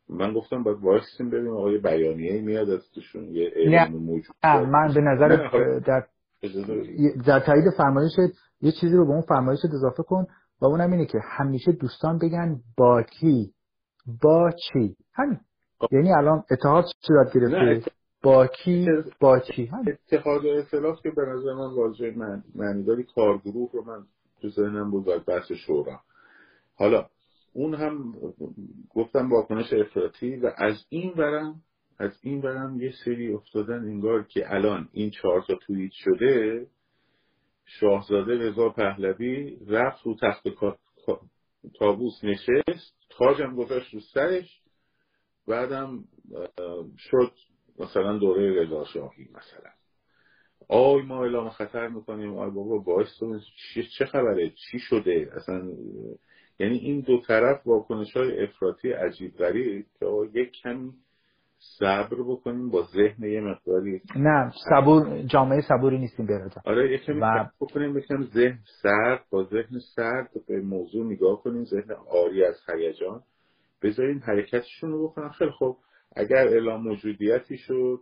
من 0.09 0.33
گفتم 0.33 0.63
باید 0.63 0.79
وایسیم 0.83 1.31
ببینیم 1.31 1.57
آقای 1.57 1.79
بیانیه 1.79 2.41
میاد 2.41 2.71
از 2.71 2.91
توشون 2.95 3.25
یه 3.25 3.53
نه. 3.69 3.89
موجود 3.89 4.35
من 4.45 4.95
به 4.95 5.01
نظر 5.01 5.29
در 5.87 6.07
در 7.27 7.41
تایید 7.41 7.65
فرمایش 7.77 8.13
یه 8.61 8.73
چیزی 8.81 8.97
رو 8.97 9.07
به 9.07 9.13
اون 9.13 9.23
فرمایش 9.23 9.61
اضافه 9.65 10.03
کن. 10.03 10.27
و 10.61 10.67
اونم 10.67 10.93
اینه 10.93 11.07
که 11.07 11.19
همیشه 11.39 11.73
دوستان 11.73 12.19
بگن 12.19 12.61
با 12.77 13.03
کی؟ 13.03 13.53
با 14.23 14.51
چی؟ 14.51 14.97
همین. 15.15 15.41
یعنی 15.93 16.13
الان 16.13 16.45
اتحاد 16.51 16.85
صورت 17.07 17.35
گرفته. 17.35 17.91
با 18.23 18.47
کی؟ 18.47 18.87
با 19.21 19.39
چی؟ 19.39 19.71
اتحاد 20.13 20.45
و 20.45 20.49
اختلاف 20.49 21.03
که 21.03 21.11
به 21.11 21.23
نظر 21.23 21.53
من 21.55 21.75
واژه 21.77 22.11
من 22.17 22.43
معنی 22.55 23.03
کارگروه 23.15 23.71
رو 23.73 23.85
من 23.85 24.05
تو 24.45 24.51
ذهنم 24.51 24.91
بود 24.91 25.09
و 25.09 25.19
بحث 25.19 25.53
شورا. 25.53 26.01
حالا 26.75 27.09
اون 27.53 27.75
هم 27.75 28.15
گفتم 28.91 29.31
واکنش 29.31 29.73
افراطی 29.73 30.37
و 30.37 30.51
از 30.57 30.87
این 30.89 31.13
برم 31.13 31.63
از 31.99 32.19
این 32.23 32.41
برم 32.41 32.81
یه 32.81 32.93
سری 33.05 33.33
افتادن 33.33 33.79
انگار 33.79 34.23
که 34.23 34.55
الان 34.55 34.89
این 34.93 35.11
چهار 35.11 35.45
تا 35.49 35.55
توییت 35.55 35.93
شده 35.93 36.67
شاهزاده 37.65 38.39
رضا 38.39 38.69
پهلوی 38.69 39.59
رفت 39.67 40.03
رو 40.07 40.17
تخت 40.23 40.49
تابوس 41.79 42.25
نشست 42.25 42.97
تاجم 43.11 43.57
گذاشت 43.57 43.95
رو 43.95 44.01
سرش 44.01 44.63
بعدم 45.49 46.05
شد 46.99 47.33
مثلا 47.79 48.19
دوره 48.19 48.63
رضا 48.63 48.85
شاهی 48.85 49.25
مثلا. 49.25 49.84
آی 50.69 51.03
ما 51.03 51.23
اعلام 51.23 51.49
خطر 51.49 51.89
می‌کنیم. 51.89 52.39
آی 52.39 52.51
بابا 52.51 52.79
باعث 52.79 53.09
چه 53.99 54.05
خبره؟ 54.05 54.51
چی 54.51 54.79
شده؟ 54.79 55.31
اصلا 55.37 55.63
یعنی 56.59 56.79
این 56.79 57.01
دو 57.01 57.21
طرف 57.21 57.67
واکنش 57.67 58.17
های 58.17 58.43
افراطی 58.45 58.93
عجیب 58.93 59.37
غریب 59.37 59.87
که 60.01 60.07
یک 60.35 60.53
کمی 60.63 60.93
صبر 61.79 62.17
بکنیم 62.29 62.71
با 62.71 62.83
ذهن 62.83 63.25
یه 63.25 63.41
مقداری. 63.41 64.01
نه 64.17 64.53
صبور 64.71 65.23
جامعه 65.23 65.61
صبوری 65.61 65.99
نیستیم 65.99 66.27
برادر 66.27 66.63
آره 66.65 66.93
یه 66.93 66.99
کمی 66.99 67.21
و... 67.21 67.49
بکنیم 67.61 67.95
بکنیم 67.95 68.23
ذهن 68.23 68.59
سرد 68.83 69.25
با 69.31 69.45
ذهن 69.45 69.79
سرد 69.97 70.31
به 70.49 70.61
موضوع 70.61 71.07
نگاه 71.07 71.43
کنیم 71.43 71.65
ذهن 71.65 71.91
آری 72.11 72.45
از 72.45 72.57
هیجان. 72.69 73.23
بذاریم 73.83 74.23
حرکتشون 74.27 74.91
رو 74.91 75.09
بکنن. 75.09 75.29
خیلی 75.29 75.51
خب 75.51 75.77
اگر 76.17 76.49
اعلام 76.49 76.83
موجودیتی 76.83 77.57
شد 77.57 78.01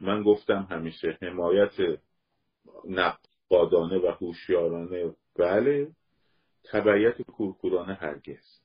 من 0.00 0.22
گفتم 0.22 0.66
همیشه 0.70 1.18
حمایت 1.22 1.72
نقادانه 2.84 3.98
و 3.98 4.06
هوشیارانه 4.20 5.14
بله 5.38 5.90
تبعیت 6.72 7.22
کورکورانه 7.22 7.94
هرگز. 7.94 8.60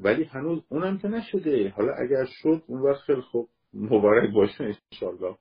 ولی 0.00 0.24
هنوز 0.24 0.62
اونم 0.68 0.98
که 0.98 1.08
نشده. 1.08 1.68
حالا 1.68 1.92
اگر 1.92 2.24
شد 2.24 2.62
اون 2.66 2.80
وقت 2.82 3.00
خیلی 3.00 3.20
خوب 3.20 3.48
مبارک 3.74 4.32
باشه 4.34 4.74
انشالله 4.92 5.36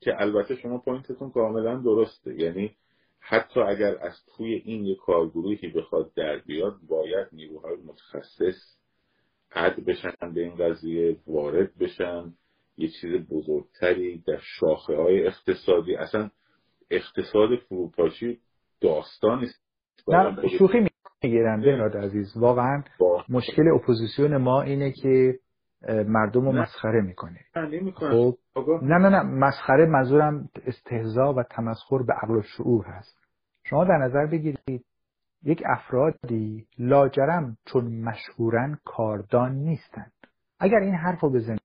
که 0.00 0.20
البته 0.20 0.56
شما 0.56 0.78
پوینتتون 0.78 1.30
کاملا 1.30 1.82
درسته. 1.82 2.34
یعنی 2.40 2.76
حتی 3.20 3.60
اگر 3.60 3.98
از 4.00 4.24
توی 4.36 4.54
این 4.54 4.86
یک 4.86 4.98
کارگروهی 4.98 5.68
بخواد 5.68 6.14
در 6.14 6.38
بیاد 6.38 6.76
باید 6.88 7.28
نیروهای 7.32 7.76
متخصص 7.76 8.78
عد 9.52 9.84
بشن 9.84 10.32
به 10.34 10.40
این 10.40 10.54
قضیه 10.54 11.16
وارد 11.26 11.78
بشن. 11.78 12.34
یه 12.76 12.88
چیز 13.00 13.28
بزرگتری 13.30 14.22
در 14.26 14.38
شاخه 14.40 14.96
های 14.96 15.26
اقتصادی. 15.26 15.96
اصلا 15.96 16.30
اقتصاد 16.90 17.48
فروپاشی 17.68 18.40
داستانی 18.80 19.48
نه 20.08 20.48
شوخی 20.58 20.88
می‌گیرم 21.22 21.60
بهراد 21.60 21.96
عزیز. 21.96 22.36
واقعا 22.36 22.82
مشکل 23.28 23.68
اپوزیسیون 23.68 24.36
ما 24.36 24.62
اینه 24.62 24.92
که 24.92 25.38
مردم 25.88 26.44
رو 26.44 26.52
مسخره 26.52 27.00
می‌کنه. 27.00 27.40
خب؟ 27.94 28.34
نه 28.82 28.98
نه 28.98 29.08
نه. 29.08 29.22
مسخره 29.22 29.86
منظورم 29.86 30.48
استهزا 30.66 31.32
و 31.32 31.42
تمسخر 31.42 32.02
به 32.02 32.12
عقل 32.22 32.34
و 32.34 32.42
شعور 32.42 32.84
هست. 32.86 33.18
شما 33.64 33.84
در 33.84 33.96
نظر 33.96 34.26
بگیرید 34.26 34.84
یک 35.42 35.62
افرادی 35.66 36.66
لاجرم 36.78 37.56
چون 37.64 37.84
مشهورن 37.84 38.78
کاردان 38.84 39.54
نیستند 39.54 40.12
اگر 40.60 40.78
این 40.78 40.94
حرف 40.94 41.20
رو 41.20 41.30
بزنیم 41.30 41.58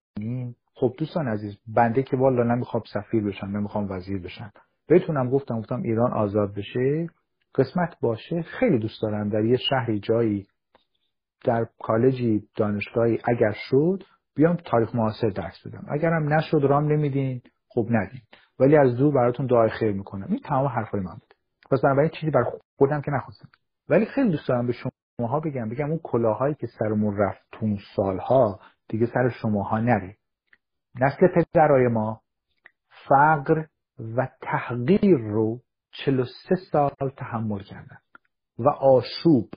خب 0.80 0.94
دوستان 0.98 1.28
عزیز 1.28 1.58
بنده 1.76 2.04
که 2.04 2.18
والا 2.18 2.44
نمی‌خوام 2.44 2.84
سفیر 2.94 3.24
بشم 3.24 3.48
نمی‌خوام 3.48 3.92
وزیر 3.92 4.22
بشم. 4.22 4.52
بهتونم 4.88 5.30
گفتم 5.30 5.60
گفتم 5.60 5.82
ایران 5.82 6.14
آزاد 6.14 6.54
بشه. 6.54 7.08
قسمت 7.56 8.00
باشه. 8.02 8.42
خیلی 8.42 8.80
دوست 8.80 9.02
دارم. 9.02 9.30
در 9.30 9.46
یه 9.46 9.58
شهری 9.58 10.00
جایی 10.00 10.48
در 11.44 11.68
کالجی 11.80 12.44
دانشگاهی 12.56 13.20
اگر 13.28 13.52
شد 13.70 14.04
بیام 14.36 14.56
تاریخ 14.56 14.96
معاصر 14.96 15.30
درس 15.30 15.68
بدم. 15.68 15.86
اگرم 15.90 16.34
نشد 16.34 16.62
رام 16.64 16.92
نمیدین 16.92 17.42
خب 17.70 17.86
ندین. 17.90 18.22
ولی 18.60 18.78
از 18.78 18.96
دور 18.96 19.14
براتون 19.14 19.46
دعای 19.46 19.70
خیر 19.70 19.92
می‌کنم. 19.92 20.28
این 20.30 20.40
تمام 20.40 20.68
حرفای 20.68 21.02
من 21.02 21.14
بود. 21.14 21.34
پس 21.72 21.82
بنابراین 21.82 22.10
چیزی 22.10 22.32
بر 22.32 22.44
خودم 22.78 23.02
که 23.02 23.12
نخواستم. 23.12 23.50
ولی 23.90 24.06
خیلی 24.06 24.30
دوست 24.30 24.48
دارم 24.48 24.68
به 24.68 24.74
شماها 24.74 25.40
بگم. 25.40 25.70
بگم 25.70 25.90
اون 25.90 26.00
کلاهایی 26.04 26.56
که 26.56 26.68
سرمون 26.68 27.18
رفت 27.18 27.42
سالها 27.96 28.60
دیگه 28.90 29.06
سر 29.06 29.30
شماها 29.30 29.80
نره 29.80 30.16
نسل 31.02 31.28
پدرای 31.28 31.88
ما 31.88 32.22
فقر 33.08 33.64
و 34.18 34.28
تحقیر 34.42 35.18
رو 35.18 35.60
43 35.92 36.56
سال 36.72 37.12
تحمل 37.18 37.60
کردن 37.60 37.98
و 38.60 38.70
آشوب 38.70 39.50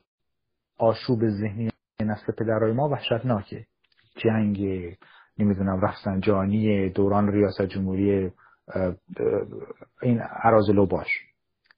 آشوب 0.79 1.29
ذهنی 1.29 1.71
نسل 2.01 2.33
پدرای 2.39 2.73
ما 2.73 2.89
وحشتناکه. 2.89 3.67
جنگ 4.17 4.59
نمی‌دونم 5.39 5.81
رفسنجانی 5.81 6.91
دوران 6.91 7.33
ریاست 7.33 7.63
جمهوری 7.63 8.33
این 10.03 10.21
عراض 10.21 10.71
باش 10.71 11.07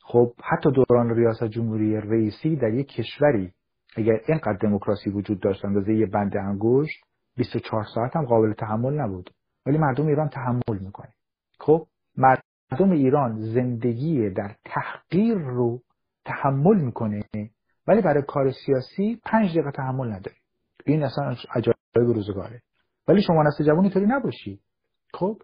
خب 0.00 0.32
حتی 0.44 0.70
دوران 0.70 1.14
ریاست 1.14 1.44
جمهوری 1.44 2.00
رئیسی 2.00 2.56
در 2.56 2.74
یک 2.74 2.88
کشوری 2.88 3.52
اگر 3.96 4.20
اینقدر 4.28 4.58
دموکراسی 4.62 5.10
وجود 5.10 5.40
داشت 5.40 5.64
اندازه 5.64 5.94
یه 5.94 6.06
بند 6.06 6.36
انگشت 6.36 7.04
24 7.36 7.84
ساعت 7.94 8.16
هم 8.16 8.24
قابل 8.24 8.52
تحمل 8.52 8.94
نبود. 8.94 9.30
ولی 9.66 9.78
مردم 9.78 10.06
ایران 10.06 10.28
تحمل 10.28 10.78
می‌کنه. 10.80 11.12
خب 11.58 11.86
مردم 12.16 12.90
ایران 12.90 13.40
زندگی 13.40 14.30
در 14.30 14.54
تحقیر 14.64 15.38
رو 15.38 15.82
تحمل 16.24 16.80
می‌کنه 16.80 17.22
ولی 17.86 18.00
برای 18.02 18.22
کار 18.22 18.50
سیاسی 18.66 19.20
پنج 19.24 19.50
دقیقه 19.50 19.70
تحمل 19.70 20.06
نداره. 20.12 20.36
این 20.86 21.02
اصلا 21.02 21.36
عجایب 21.54 21.76
روزگاره. 21.94 22.62
ولی 23.08 23.22
شما 23.22 23.42
نسل 23.42 23.64
جوانی 23.64 23.90
طوری 23.90 24.06
نباشی. 24.06 24.60
خب 25.14 25.38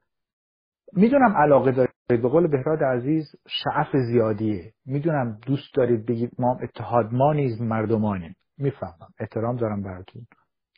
می‌دونم 0.93 1.37
علاقه 1.37 1.73
دارید. 1.73 1.95
به 2.09 2.29
قول 2.29 2.47
بهراد 2.47 2.83
عزیز 2.83 3.37
شعف 3.49 3.97
زیادیه. 3.97 4.73
می‌دونم 4.87 5.39
دوست 5.47 5.75
دارید 5.75 6.07
بگید 6.07 6.33
ما 6.39 6.59
اتحاد 6.63 7.13
ما 7.13 7.33
نیز 7.33 7.61
مردمانیم 7.61 8.37
می‌فهمم. 8.59 9.09
احترام 9.21 9.57
دارم 9.57 9.83
براتون. 9.83 10.27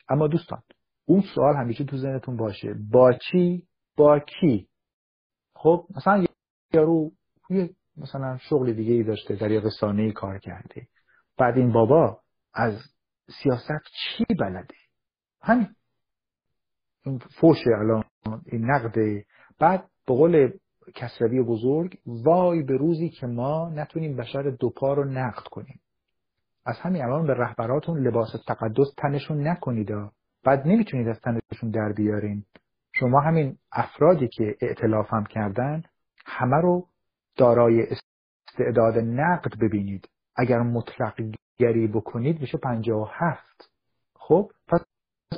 اما 0.09 0.29
دوستان 0.29 0.63
اون 1.11 1.23
سوال 1.35 1.57
همیشه 1.57 1.85
تو 1.85 1.97
ذهنتون 1.97 2.37
باشه. 2.37 2.75
با 2.91 3.13
چی؟ 3.13 3.67
با 3.97 4.19
کی؟ 4.19 4.69
خب 5.55 5.87
مثلا 5.97 6.25
یارو 6.73 7.13
یه 7.51 7.71
مثلا 7.97 8.39
شغل 8.39 8.73
دیگه 8.73 8.93
ای 8.93 9.05
داشته 9.05 9.37
در 9.37 9.51
یه 9.51 9.61
رسانه 9.61 10.13
کار 10.13 10.39
کرده. 10.39 10.87
بعد 11.39 11.57
این 11.57 11.73
بابا 11.73 12.21
از 12.55 12.75
سیاست 13.43 13.83
چی 13.93 14.25
بلده؟ 14.35 14.75
همین. 15.43 15.69
این 17.05 17.19
فوشه 17.19 17.71
الان 17.79 18.05
این 18.47 18.71
نقده 18.71 19.25
بعد 19.59 19.81
به 20.07 20.15
قول 20.15 20.53
کسروی 20.95 21.43
بزرگ 21.43 21.99
وای 22.07 22.63
به 22.63 22.77
روزی 22.77 23.09
که 23.09 23.27
ما 23.27 23.69
نتونیم 23.69 24.17
بشر 24.17 24.43
دوپا 24.61 24.95
رو 24.95 25.05
نقد 25.05 25.43
کنیم. 25.51 25.81
از 26.65 26.77
همین 26.81 27.03
الان 27.03 27.27
به 27.27 27.35
رهبراتون 27.35 28.07
لباس 28.07 28.33
تقدس 28.49 28.95
تنشون 28.97 29.49
نکنید 29.49 29.91
بعد 30.45 30.67
نمی‌تونید 30.67 31.09
از 31.09 31.21
تنشون 31.21 31.71
در 31.71 31.93
بیارین. 31.93 32.45
شما 32.93 33.21
همین 33.21 33.57
افرادی 33.73 34.29
که 34.29 34.57
اعتلاف 34.61 35.13
هم 35.13 35.25
کردن 35.25 35.83
همه 36.27 36.57
رو 36.57 36.87
دارای 37.37 37.87
استعداد 38.49 38.99
نقد 38.99 39.59
ببینید. 39.61 40.09
اگر 40.37 40.59
مطلق 40.59 41.15
گری 41.57 41.87
بکنید 41.87 42.41
میشه 42.41 42.59
پنجاه 42.59 43.03
و 43.03 43.07
هفت. 43.13 43.71
خب 44.15 44.51
پس 44.69 44.81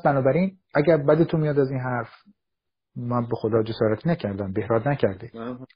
بنابراین 0.04 0.58
اگر 0.74 0.96
بدتون 0.96 1.40
میاد 1.40 1.58
از 1.58 1.70
این 1.70 1.80
حرف 1.80 2.08
من 2.96 3.26
به 3.26 3.36
خدا 3.36 3.62
جسارت 3.62 4.06
نکردم 4.06 4.52
بهراد 4.52 4.88
نکرده 4.88 5.30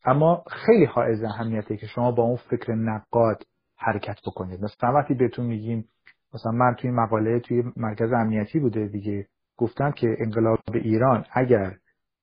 اما 0.04 0.44
خیلی 0.66 0.84
حائز 0.84 1.22
اهمیته 1.22 1.76
که 1.76 1.86
شما 1.86 2.12
با 2.12 2.22
اون 2.22 2.36
فکر 2.36 2.74
نقاد 2.74 3.42
حرکت 3.76 4.18
بکنید. 4.26 4.60
مثلا 4.60 4.92
وقتی 4.92 5.14
بهتون 5.14 5.46
میگیم 5.46 5.88
مثلا 6.36 6.52
من 6.52 6.74
توی 6.74 6.90
مقاله 6.90 7.40
توی 7.40 7.62
مرکز 7.76 8.12
امنیتی 8.12 8.58
بوده 8.58 8.86
دیگه 8.86 9.26
گفتم 9.56 9.90
که 9.90 10.16
انقلاب 10.18 10.58
ایران 10.74 11.24
اگر 11.32 11.76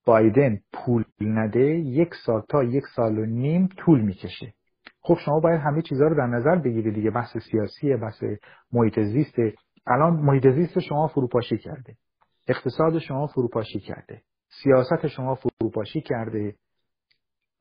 بایدن 0.05 0.59
پول 0.73 1.03
نده 1.21 1.65
یک 1.75 2.09
سال 2.25 2.41
تا 2.49 2.63
یک 2.63 2.83
سال 2.95 3.19
و 3.19 3.25
نیم 3.25 3.69
طول 3.77 4.01
می‌کشه. 4.01 4.53
خب 5.01 5.17
شما 5.25 5.39
باید 5.39 5.61
همه 5.61 5.81
چیزها 5.81 6.07
رو 6.07 6.15
در 6.15 6.27
نظر 6.27 6.55
بگیرید 6.55 6.95
دیگه. 6.95 7.11
بحث 7.11 7.37
سیاسیه 7.51 7.97
بحث 7.97 8.23
محیط 8.71 8.99
زیست. 8.99 9.35
الان 9.87 10.13
محیط 10.13 10.47
زیست 10.47 10.79
شما 10.79 11.07
فروپاشی 11.07 11.57
کرده. 11.57 11.95
اقتصاد 12.47 12.99
شما 12.99 13.27
فروپاشی 13.27 13.79
کرده. 13.79 14.21
سیاست 14.63 15.07
شما 15.07 15.35
فروپاشی 15.35 16.01
کرده. 16.01 16.55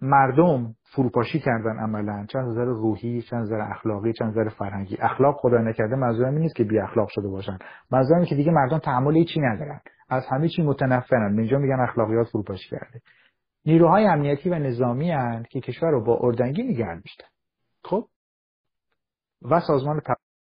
مردم 0.02 0.74
فروپاشی 0.94 1.40
کردن 1.40 1.78
عملا. 1.78 2.26
چه 2.26 2.43
از 2.43 2.48
نظر 2.48 2.64
روحی 2.64 3.22
چه 3.22 3.36
از 3.36 3.40
نظر 3.42 3.60
اخلاقی 3.60 4.12
چه 4.12 4.24
از 4.24 4.28
نظر 4.28 4.48
فرهنگی. 4.48 4.96
اخلاق 5.00 5.36
خدا 5.40 5.58
نکرده 5.58 5.96
منظورم 5.96 6.34
نیست 6.34 6.56
که 6.56 6.64
بی 6.64 6.78
اخلاق 6.78 7.08
شده 7.08 7.28
باشن. 7.28 7.58
منظورم 7.90 8.24
که 8.24 8.34
دیگه 8.34 8.52
مردم 8.52 8.78
تحمل 8.78 9.16
هیچی 9.16 9.40
ندارن. 9.40 9.80
از 10.08 10.26
همه 10.30 10.48
چی 10.48 10.62
متنفرن. 10.62 11.38
اینجا 11.38 11.58
میگن 11.58 11.80
اخلاقیات 11.80 12.28
فروپاشی 12.28 12.70
کرده. 12.70 13.00
نیروهای 13.64 14.06
امنیتی 14.06 14.50
و 14.50 14.54
نظامی 14.54 15.10
هن 15.10 15.44
که 15.50 15.60
کشور 15.60 15.90
رو 15.90 16.04
با 16.04 16.18
اردنگی 16.22 16.62
نگه 16.62 16.94
داشتن. 16.94 17.26
خب؟ 17.84 18.06
و 19.42 19.60
سازمان 19.60 20.00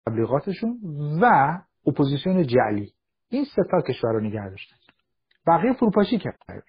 تبلیغاتشون 0.05 0.79
و 1.21 1.57
اپوزیسیون 1.87 2.47
جعلی. 2.47 2.93
این 3.29 3.45
سه 3.55 3.61
تا 3.71 3.81
کشور 3.81 4.11
رو 4.11 4.19
نگه 4.19 4.49
داشتن. 4.49 4.75
بقیه 5.47 5.73
فروپاشی 5.73 6.17
کرده 6.17 6.63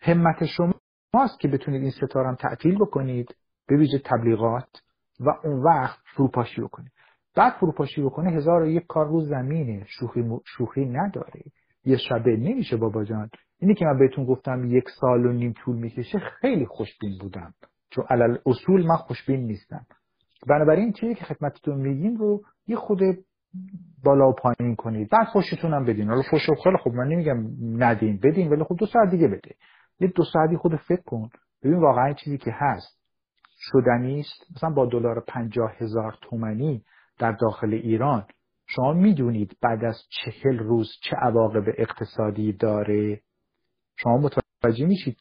همت 0.00 0.44
شما 0.44 0.81
ماست 1.14 1.40
که 1.40 1.48
بتونید 1.48 1.82
این 1.82 1.90
ستاره 1.90 2.28
هم 2.28 2.34
تعطیل 2.34 2.74
بکنید 2.74 3.34
به 3.68 3.76
ویژه 3.76 3.98
تبلیغات 4.04 4.82
و 5.20 5.30
اون 5.44 5.62
وقت 5.62 5.98
فروپاشی 6.16 6.60
بکنید. 6.60 6.92
بعد 7.36 7.52
فروپاشی 7.52 8.02
بکنه 8.02 8.30
هزار 8.30 8.62
و 8.62 8.66
یک 8.66 8.86
کار 8.86 9.06
رو 9.06 9.20
زمینه 9.20 9.84
شوخی, 9.88 10.24
شوخی 10.44 10.84
نداره. 10.84 11.42
یه 11.84 11.96
شبه 11.96 12.36
نمیشه 12.36 12.76
بابا 12.76 13.04
جان. 13.04 13.30
اینی 13.58 13.74
که 13.74 13.84
من 13.84 13.98
بهتون 13.98 14.24
گفتم 14.24 14.64
یک 14.64 14.84
سال 15.00 15.26
و 15.26 15.32
نیم 15.32 15.52
طول 15.52 15.76
می‌کشه 15.76 16.18
خیلی 16.18 16.66
خوشبین 16.66 17.18
بودم. 17.20 17.54
چون 17.90 18.04
علل 18.10 18.36
اصول 18.46 18.86
من 18.86 18.96
خوشبین 18.96 19.40
نیستم. 19.40 19.86
بنابراین 20.48 20.92
چیزی 20.92 21.14
که 21.14 21.24
خدمتتون 21.24 21.78
میگیم 21.80 22.16
رو 22.16 22.42
یه 22.66 22.76
خود 22.76 23.00
بالا 24.04 24.28
و 24.28 24.32
پایین 24.32 24.76
کنید. 24.76 25.10
بعد 25.10 25.26
خوشتون 25.26 25.74
هم 25.74 25.84
بدین. 25.84 26.08
حالا 26.08 26.22
خوش 26.22 26.42
خیلی 26.64 26.76
خب 26.76 26.90
من 26.90 27.08
نمیگم 27.08 27.46
ندین 27.84 28.20
بدین 28.22 28.48
ولی 28.48 28.64
خب 28.64 28.76
دو 28.78 28.86
ساعت 28.86 29.10
دیگه 29.10 29.28
بده. 29.28 29.54
یه 30.00 30.08
دو 30.08 30.24
ساعتی 30.24 30.56
خود 30.56 30.76
فکر 30.76 31.02
کن. 31.02 31.28
ببین 31.62 31.80
واقعا 31.80 32.12
چیزی 32.12 32.38
که 32.38 32.50
هست. 32.54 33.02
شدنی 33.58 34.20
است. 34.20 34.56
مثلا 34.56 34.70
با 34.70 34.86
دلار 34.86 35.24
پنجاه 35.28 35.72
هزار 35.78 36.18
تومنی 36.22 36.84
در 37.18 37.32
داخل 37.32 37.74
ایران. 37.74 38.26
شما 38.66 38.92
می‌دونید 38.92 39.56
بعد 39.62 39.84
از 39.84 39.96
چهل 40.10 40.58
روز 40.58 40.88
چه 41.02 41.16
عواقب 41.16 41.64
اقتصادی 41.78 42.52
داره؟ 42.52 43.20
شما 43.96 44.18
متوجه 44.18 44.86
میشید 44.86 45.16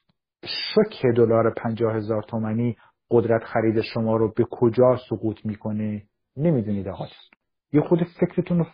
شک 0.46 1.06
دلار 1.16 1.54
پنجاه 1.54 1.96
هزار 1.96 2.24
تومنی 2.24 2.78
قدرت 3.12 3.44
خرید 3.44 3.82
شما 3.82 4.18
رو 4.18 4.34
به 4.34 4.46
کجا 4.52 4.98
سقوط 5.10 5.46
می‌کنه؟ 5.46 6.04
نمی‌دونید 6.38 6.88
آقا. 6.88 7.06
یه 7.74 7.82
خود 7.82 8.00
فکرتون 8.20 8.60
رو 8.60 8.66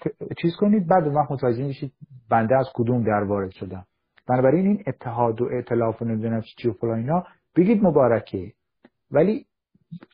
چیز 0.41 0.51
کنید. 0.59 0.87
بعد 0.87 1.07
وقت 1.07 1.31
متوجه 1.31 1.63
میشید 1.63 1.93
بنده 2.29 2.55
از 2.55 2.67
کدوم 2.73 3.03
در 3.03 3.23
وارد 3.23 3.51
شدم. 3.51 3.85
بنابراین 4.27 4.67
این 4.67 4.83
اتحاد 4.87 5.41
و 5.41 5.45
ائتلاف 5.45 6.01
و 6.01 6.05
نمی‌دونم 6.05 6.41
چی 6.41 6.69
و 6.69 6.73
فلان 6.73 6.99
اینا 6.99 7.23
بگید 7.55 7.83
مبارکه. 7.83 8.53
ولی 9.11 9.45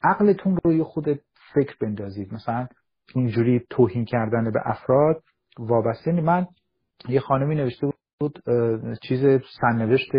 عقلتون 0.03 0.59
رو 0.63 0.73
یه 0.73 0.83
خود 0.83 1.05
فکر 1.53 1.75
بندازید. 1.81 2.33
مثلا 2.33 2.67
اینجوری 3.15 3.65
توهین 3.69 4.05
کردن 4.05 4.51
به 4.51 4.61
افراد 4.65 5.23
وابسته 5.59 6.11
من 6.11 6.47
یه 7.09 7.19
خانمی 7.19 7.55
نوشته 7.55 7.87
بود 8.19 8.43
چیز 9.01 9.41
سرنوشت 9.61 10.11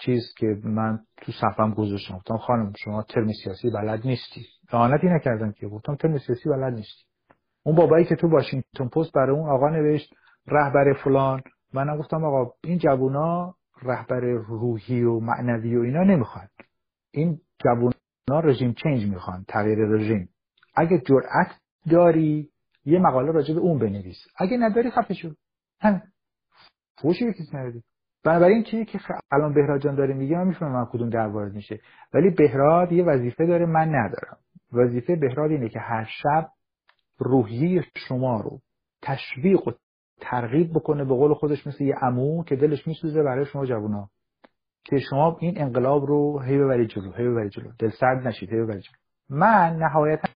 چیز 0.00 0.34
که 0.38 0.46
من 0.64 0.98
تو 1.16 1.32
صفم 1.32 1.74
گذاشتم. 1.74 2.14
گفتم 2.14 2.36
خانم 2.36 2.72
شما 2.84 3.02
ترم 3.02 3.32
سیاسی 3.44 3.70
بلد 3.70 4.06
نیستی. 4.06 4.46
اعانتی 4.72 5.06
نکردم 5.06 5.52
که. 5.52 5.68
گفتم 5.68 5.94
ترم 5.94 6.18
سیاسی 6.18 6.48
بلد 6.48 6.74
نیستی. 6.74 7.04
اون 7.62 7.76
بابایی 7.76 8.04
که 8.04 8.16
تو 8.16 8.28
واشنگتن 8.28 8.88
پست 8.88 9.12
برای 9.12 9.36
اون 9.36 9.48
آقا 9.48 9.68
نوشت 9.68 10.14
رهبر 10.46 10.92
فلان. 11.04 11.42
من 11.74 11.96
گفتم 11.96 12.24
آقا 12.24 12.52
این 12.64 12.78
جوونا 12.78 13.54
رهبر 13.82 14.20
روحی 14.20 15.02
و 15.02 15.20
معنوی 15.20 15.76
و 15.76 15.80
اینا 15.80 16.02
نمی‌خوان. 16.04 16.48
این 17.10 17.40
جوونا 17.64 18.40
رژیم 18.40 18.72
چنج 18.72 19.06
می‌خوان 19.06 19.44
تغییر 19.48 19.78
رژیم. 19.78 20.28
اگه 20.74 20.98
جرأت 20.98 21.60
داری 21.90 22.48
یه 22.84 22.98
مقاله 22.98 23.32
راجع 23.32 23.54
به 23.54 23.60
اون 23.60 23.78
بنویس. 23.78 24.18
اگه 24.36 24.56
نداری 24.56 24.90
خفه 24.90 25.14
شو. 25.14 25.30
هم 25.80 26.02
فوشی 27.02 27.24
به 27.24 27.32
کسی 27.32 27.56
نداری. 27.56 27.82
بنابراین 28.24 28.64
چیزی 28.64 28.84
که 28.84 28.98
الان 29.32 29.54
بهراد 29.54 29.80
جان 29.80 29.94
داره 29.94 30.14
میگه 30.14 30.36
من 30.36 30.46
می‌فهمم 30.46 30.72
من 30.72 30.86
کدوم 30.92 31.10
در 31.10 31.26
وارد 31.26 31.52
میشه. 31.52 31.80
ولی 32.14 32.30
بهراد 32.30 32.92
یه 32.92 33.04
وظیفه 33.04 33.46
داره 33.46 33.66
من 33.66 33.88
ندارم. 33.88 34.38
وظیفه 34.72 35.16
بهراد 35.16 35.50
اینه 35.50 35.68
که 35.68 35.80
هر 35.80 36.04
شب 36.04 36.48
روحیه 37.18 37.84
شما 38.08 38.40
رو 38.40 38.60
تشویق 39.02 39.68
و 39.68 39.72
ترغیب 40.22 40.70
بکنه 40.70 41.04
به 41.04 41.14
قول 41.14 41.34
خودش 41.34 41.66
مثل 41.66 41.84
یه 41.84 41.94
عمو 41.94 42.44
که 42.44 42.56
دلش 42.56 42.86
میسوزه 42.86 43.22
برای 43.22 43.44
شما 43.44 43.66
جوونا. 43.66 44.08
که 44.84 44.98
شما 44.98 45.36
این 45.40 45.60
انقلاب 45.60 46.06
رو 46.06 46.40
هی 46.40 46.58
ببرید 46.58 46.88
جلو 46.88 47.12
هی 47.12 47.28
ببرید 47.28 47.50
جلو. 47.50 47.70
دل 47.78 47.90
سرد 48.00 48.26
نشید 48.26 48.50
هی 48.50 48.60
ببرید 48.60 48.82
جلو. 48.82 49.38
من 49.38 49.76
نهایتا 49.76 50.28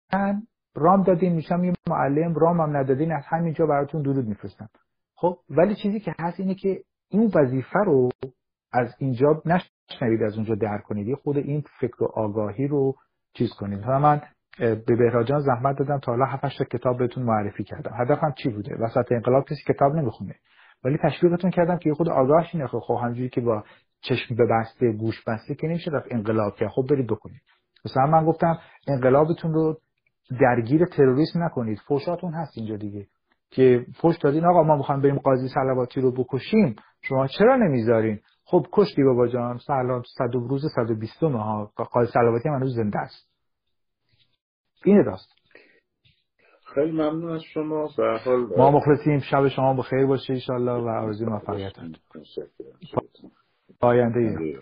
رام 0.75 1.03
دادین 1.03 1.33
میشم 1.33 1.63
یه 1.63 1.73
معلم 1.87 2.33
رام 2.35 2.61
هم 2.61 2.77
ندادین 2.77 3.11
از 3.11 3.23
همینجا 3.27 3.65
براتون 3.65 4.01
درود 4.01 4.25
میفرستم. 4.25 4.69
خب 5.15 5.37
ولی 5.49 5.75
چیزی 5.75 5.99
که 5.99 6.15
هست 6.19 6.39
اینه 6.39 6.55
که 6.55 6.83
این 7.09 7.31
وظیفه 7.35 7.79
رو 7.85 8.09
از 8.71 8.95
اینجا 8.99 9.41
نشنوید 9.45 10.23
از 10.23 10.35
اونجا 10.35 10.55
در 10.55 10.77
کنید. 10.77 11.15
خود 11.15 11.37
این 11.37 11.63
فکر 11.79 12.03
و 12.03 12.07
آگاهی 12.13 12.67
رو 12.67 12.95
چیز 13.33 13.49
کنید. 13.59 13.79
مثلا 13.79 13.99
من 13.99 14.21
به 14.59 14.95
بهراجان 14.99 15.39
زحمت 15.39 15.77
دادم 15.77 15.99
تا 15.99 16.11
حالا 16.11 16.25
7 16.25 16.63
کتاب 16.71 16.97
بهتون 16.97 17.23
معرفی 17.23 17.63
کردم. 17.63 17.91
هدفم 17.99 18.33
چی 18.37 18.49
بوده؟ 18.49 18.75
وسط 18.79 19.11
انقلاب 19.11 19.43
کسی 19.45 19.73
کتاب 19.73 19.95
نمی‌خونه. 19.95 20.35
ولی 20.83 20.97
تشویقتون 21.03 21.51
کردم 21.51 21.77
که 21.77 21.93
خود 21.93 22.09
آگاهش 22.09 22.55
اینه. 22.55 22.67
خب 22.67 22.97
همونجوری 23.01 23.29
که 23.29 23.41
با 23.41 23.63
چشم 24.01 24.35
بسته 24.35 24.91
گوش 24.91 25.23
بسته 25.27 25.55
که 25.55 25.67
نمیشه 25.67 25.91
رفت 25.91 26.07
انقلاب 26.11 26.55
که 26.55 26.67
خب 26.67 26.85
برید 26.89 27.07
بکنید. 27.07 27.41
مثلا 27.85 28.05
من 28.05 28.25
گفتم 28.25 28.57
انقلابتون 28.87 29.53
رو 29.53 29.77
درگیر 30.39 30.85
تروریسم 30.85 31.43
نکنید. 31.43 31.79
فوشاتون 31.87 32.33
هست 32.33 32.57
اینجا 32.57 32.75
دیگه. 32.75 33.07
که 33.49 33.85
فوش 34.01 34.17
دادین 34.17 34.45
آقا 34.45 34.63
ما 34.63 34.75
می‌خوایم 34.75 35.01
بریم 35.01 35.17
قاضی 35.17 35.47
صلواتی 35.47 36.01
رو 36.01 36.11
بکشیم. 36.11 36.75
شما 37.01 37.27
چرا 37.27 37.55
نمی‌ذارین؟ 37.55 38.19
خب 38.45 38.65
کشتی 38.71 39.03
بابا 39.03 39.27
جان 39.27 39.57
سلام 39.57 40.01
صد 40.17 40.33
روز 40.33 40.65
120 40.75 41.23
ها. 41.23 41.71
قاضی 41.75 42.11
صلواتی 42.11 42.49
هنوز 42.49 42.75
زنده 42.75 42.99
است. 42.99 43.34
این 44.85 45.03
راست. 45.03 45.35
خیلی 46.73 46.91
ممنون 46.91 47.31
از 47.31 47.43
شما. 47.43 47.89
به 47.97 48.19
حال 48.25 48.47
ما 48.57 48.71
مخلصیم. 48.71 49.19
شب 49.19 49.47
شما 49.47 49.73
بخیر 49.73 50.05
باشه 50.05 50.39
ان 50.49 50.67
و 50.67 50.89
آرزوی 50.89 51.27
موفقیت. 51.27 51.73
آینده 53.79 54.59